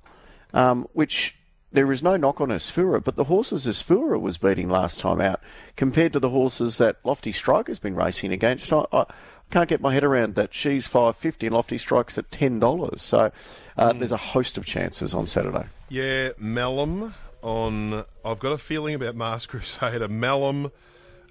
um, 0.53 0.87
which 0.93 1.35
there 1.71 1.91
is 1.91 2.03
no 2.03 2.17
knock 2.17 2.39
on 2.39 2.49
Asfoora, 2.49 3.03
but 3.03 3.15
the 3.15 3.23
horses 3.25 3.65
Asfoora 3.65 4.19
was 4.19 4.37
beating 4.37 4.69
last 4.69 4.99
time 4.99 5.19
out 5.19 5.41
compared 5.75 6.13
to 6.13 6.19
the 6.19 6.29
horses 6.29 6.77
that 6.77 6.97
Lofty 7.03 7.31
Strike 7.31 7.67
has 7.67 7.79
been 7.79 7.95
racing 7.95 8.31
against, 8.31 8.71
I, 8.71 8.85
I 8.91 9.05
can't 9.53 9.69
get 9.69 9.81
my 9.81 9.93
head 9.93 10.03
around 10.03 10.33
that. 10.35 10.53
She's 10.53 10.87
five 10.87 11.15
fifty 11.15 11.45
and 11.45 11.55
Lofty 11.55 11.77
Strike's 11.77 12.17
at 12.17 12.29
ten 12.31 12.59
dollars. 12.59 13.01
So 13.03 13.31
uh, 13.77 13.93
mm. 13.93 13.99
there's 13.99 14.11
a 14.11 14.17
host 14.17 14.57
of 14.57 14.65
chances 14.65 15.13
on 15.13 15.27
Saturday. 15.27 15.65
Yeah, 15.89 16.29
Melham 16.41 17.13
on. 17.43 18.03
I've 18.25 18.39
got 18.39 18.51
a 18.51 18.57
feeling 18.57 18.95
about 18.95 19.15
Masked 19.15 19.49
Crusader. 19.51 20.07
Melham. 20.07 20.71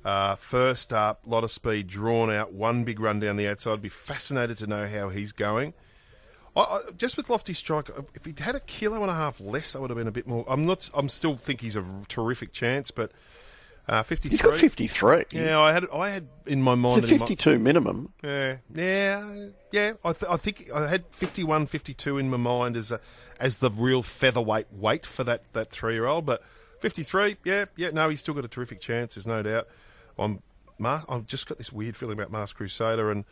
Uh, 0.04 0.34
first 0.34 0.92
up, 0.92 1.20
lot 1.26 1.44
of 1.44 1.52
speed, 1.52 1.86
drawn 1.86 2.28
out, 2.28 2.52
one 2.52 2.82
big 2.82 2.98
run 2.98 3.20
down 3.20 3.36
the 3.36 3.46
outside. 3.46 3.74
I'd 3.74 3.82
be 3.82 3.88
fascinated 3.88 4.58
to 4.58 4.66
know 4.66 4.88
how 4.88 5.10
he's 5.10 5.30
going. 5.30 5.74
I, 6.56 6.60
I, 6.60 6.80
just 6.96 7.16
with 7.16 7.30
Lofty 7.30 7.52
Strike, 7.54 7.88
uh, 7.90 8.02
if 8.12 8.24
he'd 8.24 8.40
had 8.40 8.56
a 8.56 8.60
kilo 8.60 9.02
and 9.02 9.12
a 9.12 9.14
half 9.14 9.40
less, 9.40 9.76
I 9.76 9.78
would 9.78 9.90
have 9.90 9.96
been 9.96 10.08
a 10.08 10.12
bit 10.12 10.26
more. 10.26 10.44
I'm 10.48 10.66
not. 10.66 10.90
I'm 10.94 11.08
still 11.08 11.36
think 11.36 11.60
he's 11.60 11.76
a 11.76 11.84
terrific 12.08 12.52
chance, 12.52 12.90
but 12.90 13.12
uh, 13.88 14.02
53. 14.02 14.30
He's 14.30 14.42
got 14.42 14.56
53. 14.56 15.24
Yeah, 15.32 15.60
I 15.60 15.72
had 15.72 15.86
I 15.92 16.10
had 16.10 16.28
in 16.46 16.62
my 16.62 16.74
mind. 16.74 17.02
It's 17.02 17.10
a 17.10 17.18
52 17.18 17.50
my, 17.50 17.56
minimum. 17.56 18.12
Yeah, 18.22 18.56
yeah, 18.72 19.48
yeah. 19.72 19.92
I, 20.04 20.12
th- 20.12 20.30
I 20.30 20.36
think 20.36 20.70
I 20.72 20.88
had 20.88 21.04
51, 21.10 21.66
52 21.66 22.18
in 22.18 22.30
my 22.30 22.36
mind 22.36 22.76
as 22.76 22.92
a 22.92 23.00
as 23.40 23.56
the 23.56 23.70
real 23.70 24.02
featherweight 24.02 24.72
weight 24.72 25.04
for 25.04 25.24
that 25.24 25.42
that 25.52 25.70
three 25.70 25.94
year 25.94 26.06
old, 26.06 26.26
but 26.26 26.44
53. 26.80 27.36
Yeah, 27.44 27.64
yeah. 27.76 27.90
No, 27.90 28.08
he's 28.08 28.20
still 28.20 28.34
got 28.34 28.44
a 28.44 28.48
terrific 28.48 28.80
chance. 28.80 29.16
There's 29.16 29.26
no 29.26 29.42
doubt. 29.42 29.68
I'm. 30.18 30.42
I've 30.84 31.26
just 31.26 31.46
got 31.46 31.58
this 31.58 31.72
weird 31.72 31.96
feeling 31.96 32.18
about 32.18 32.32
Masked 32.32 32.56
Crusader 32.56 33.12
and 33.12 33.24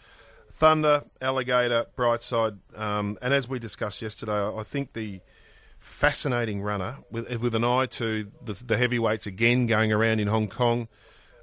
Thunder, 0.52 1.02
Alligator, 1.20 1.86
Brightside, 1.96 2.58
um, 2.76 3.18
and 3.22 3.34
as 3.34 3.48
we 3.48 3.58
discussed 3.58 4.02
yesterday, 4.02 4.32
I 4.32 4.62
think 4.62 4.92
the 4.92 5.20
fascinating 5.80 6.62
runner 6.62 6.98
with 7.10 7.40
with 7.40 7.54
an 7.54 7.64
eye 7.64 7.86
to 7.86 8.30
the, 8.44 8.52
the 8.52 8.76
heavyweights 8.76 9.26
again 9.26 9.66
going 9.66 9.92
around 9.92 10.20
in 10.20 10.28
Hong 10.28 10.46
Kong 10.46 10.88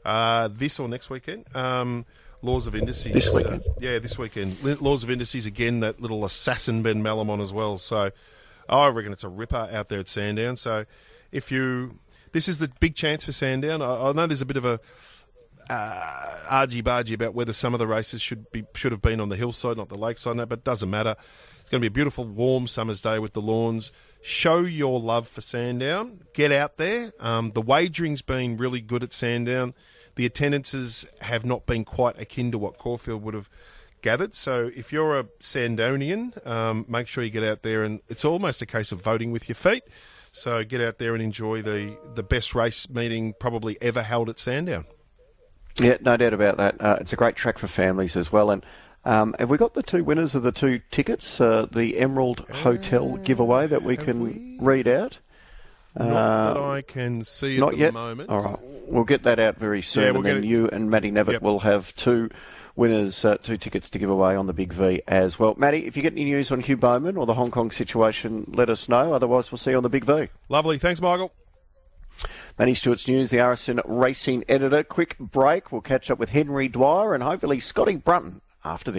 uh, 0.06 0.48
this 0.52 0.80
or 0.80 0.88
next 0.88 1.10
weekend. 1.10 1.46
Um, 1.56 2.06
Laws 2.42 2.68
of 2.68 2.76
Indices. 2.76 3.12
This 3.12 3.34
weekend. 3.34 3.62
Uh, 3.62 3.74
yeah, 3.80 4.00
this 4.00 4.18
weekend. 4.18 4.64
Laws 4.82 5.04
of 5.04 5.12
Indices 5.12 5.46
again, 5.46 5.82
that 5.82 6.00
little 6.00 6.24
assassin 6.24 6.82
Ben 6.82 7.04
Melham 7.04 7.42
as 7.42 7.52
well. 7.52 7.78
So 7.78 8.12
I 8.70 8.88
reckon 8.88 9.12
it's 9.12 9.24
a 9.24 9.30
ripper 9.30 9.68
out 9.72 9.90
there 9.90 10.00
at 10.00 10.08
Sandown. 10.08 10.58
So 10.58 10.86
if 11.32 11.52
you. 11.52 12.00
This 12.34 12.50
is 12.50 12.60
the 12.60 12.70
big 12.82 12.94
chance 12.94 13.24
for 13.24 13.32
Sandown. 13.32 13.82
I, 13.82 14.10
I 14.10 14.12
know 14.12 14.28
there's 14.28 14.42
a 14.42 14.46
bit 14.46 14.58
of 14.58 14.66
a 14.66 14.80
uh, 15.70 16.40
argy 16.50 16.84
bargy 16.84 17.14
about 17.14 17.34
whether 17.34 17.54
some 17.54 17.74
of 17.74 17.80
the 17.80 17.88
races 17.88 18.22
should 18.22 18.52
be 18.52 18.66
should 18.76 18.92
have 18.92 19.02
been 19.02 19.20
on 19.20 19.30
the 19.30 19.36
hillside, 19.36 19.78
not 19.78 19.90
the 19.90 19.98
lakeside. 19.98 20.36
No, 20.36 20.46
but 20.46 20.60
it 20.60 20.66
doesn't 20.66 20.90
matter. 20.90 21.16
It's 21.62 21.70
going 21.70 21.82
to 21.82 21.90
be 21.90 21.92
a 21.92 21.92
beautiful, 21.92 22.26
warm 22.26 22.68
summer's 22.68 23.02
day 23.02 23.18
with 23.20 23.34
the 23.34 23.42
lawns. 23.42 23.92
Show 24.22 24.62
your 24.62 25.00
love 25.00 25.28
for 25.28 25.42
Sandown. 25.42 26.22
Get 26.34 26.52
out 26.52 26.78
there. 26.78 27.14
Um, 27.20 27.52
the 27.52 27.62
wagering's 27.62 28.22
been 28.22 28.58
really 28.58 28.82
good 28.82 29.04
at 29.04 29.14
Sandown. 29.14 29.74
The 30.16 30.26
attendances 30.26 31.06
have 31.22 31.46
not 31.46 31.66
been 31.66 31.86
quite 31.86 32.20
akin 32.20 32.52
to 32.52 32.58
what 32.58 32.78
Caulfield 32.78 33.24
would 33.24 33.34
have 33.34 33.50
gathered. 34.02 34.34
So 34.34 34.72
if 34.76 34.92
you're 34.92 35.20
a 35.20 35.24
Sandonian, 35.40 36.46
um, 36.46 36.86
make 36.88 37.08
sure 37.08 37.24
you 37.24 37.30
get 37.30 37.44
out 37.44 37.62
there, 37.62 37.84
and 37.84 38.02
it's 38.08 38.26
almost 38.26 38.62
a 38.62 38.66
case 38.66 38.92
of 38.92 39.02
voting 39.02 39.32
with 39.32 39.48
your 39.48 39.56
feet. 39.56 39.84
So 40.32 40.64
get 40.64 40.82
out 40.82 40.98
there 40.98 41.14
and 41.14 41.24
enjoy 41.24 41.62
the, 41.62 41.98
the 42.16 42.24
best 42.24 42.54
race 42.54 42.90
meeting 42.90 43.34
probably 43.40 43.78
ever 43.82 44.04
held 44.04 44.30
at 44.30 44.40
Sandown. 44.40 44.86
Yeah, 45.80 45.98
no 46.02 46.18
doubt 46.18 46.34
about 46.34 46.58
that. 46.58 46.76
Uh, 46.80 46.98
it's 47.00 47.14
a 47.14 47.16
great 47.16 47.36
track 47.36 47.58
for 47.58 47.68
families 47.68 48.16
as 48.18 48.32
well. 48.32 48.50
And 48.50 48.66
um, 49.08 49.36
have 49.40 49.50
we 49.50 49.58
got 49.58 49.74
the 49.74 49.84
two 49.84 50.04
winners 50.04 50.36
of 50.36 50.44
the 50.44 50.52
two 50.52 50.82
tickets, 50.92 51.40
uh, 51.40 51.66
the 51.72 51.98
Emerald 51.98 52.42
Hotel 52.50 53.14
uh, 53.14 53.18
giveaway 53.18 53.66
that 53.66 53.82
we 53.82 53.96
can 53.96 54.20
we? 54.20 54.58
read 54.60 54.86
out? 54.86 55.20
Not 55.98 56.12
uh, 56.12 56.54
that 56.54 56.62
I 56.62 56.82
can 56.82 57.24
see 57.24 57.58
not 57.58 57.74
at 57.74 57.80
yet. 57.80 57.88
the 57.88 57.94
moment. 57.94 58.30
All 58.30 58.42
right, 58.42 58.60
we'll 58.62 59.06
get 59.06 59.24
that 59.24 59.40
out 59.40 59.58
very 59.58 59.82
soon, 59.82 60.04
yeah, 60.04 60.12
we'll 60.12 60.28
and 60.28 60.44
then 60.44 60.44
you 60.44 60.68
and 60.68 60.92
Matty 60.92 61.10
Nevitt 61.12 61.34
yep. 61.34 61.42
will 61.42 61.60
have 61.60 61.96
two 61.96 62.30
winners, 62.76 63.24
uh, 63.24 63.38
two 63.38 63.56
tickets 63.56 63.90
to 63.92 63.98
give 63.98 64.10
away 64.10 64.36
on 64.36 64.46
the 64.46 64.54
Big 64.54 64.74
V 64.74 65.02
as 65.08 65.40
well. 65.40 65.56
Matty, 65.58 65.86
if 65.86 65.96
you 65.96 66.04
get 66.04 66.12
any 66.12 66.26
news 66.26 66.52
on 66.52 66.60
Hugh 66.60 66.76
Bowman 66.76 67.16
or 67.16 67.26
the 67.26 67.34
Hong 67.34 67.50
Kong 67.50 67.72
situation, 67.72 68.52
let 68.54 68.70
us 68.70 68.90
know. 68.90 69.14
Otherwise, 69.14 69.54
we'll 69.54 69.58
see 69.58 69.72
you 69.72 69.78
on 69.78 69.84
the 69.84 69.90
Big 69.90 70.04
V. 70.04 70.28
Lovely. 70.50 70.78
Thanks, 70.78 71.02
Michael. 71.02 71.32
Matty 72.60 72.74
Stewart's 72.74 73.08
News, 73.08 73.30
the 73.30 73.38
RSN 73.38 73.80
racing 73.86 74.44
editor. 74.50 74.84
Quick 74.84 75.18
break. 75.18 75.72
We'll 75.72 75.82
catch 75.82 76.12
up 76.12 76.20
with 76.20 76.32
Henry 76.32 76.68
Dwyer 76.68 77.14
and 77.14 77.24
hopefully 77.24 77.62
Scotty 77.62 77.96
Brunton 77.96 78.42
after 78.68 78.92
this. 78.92 78.96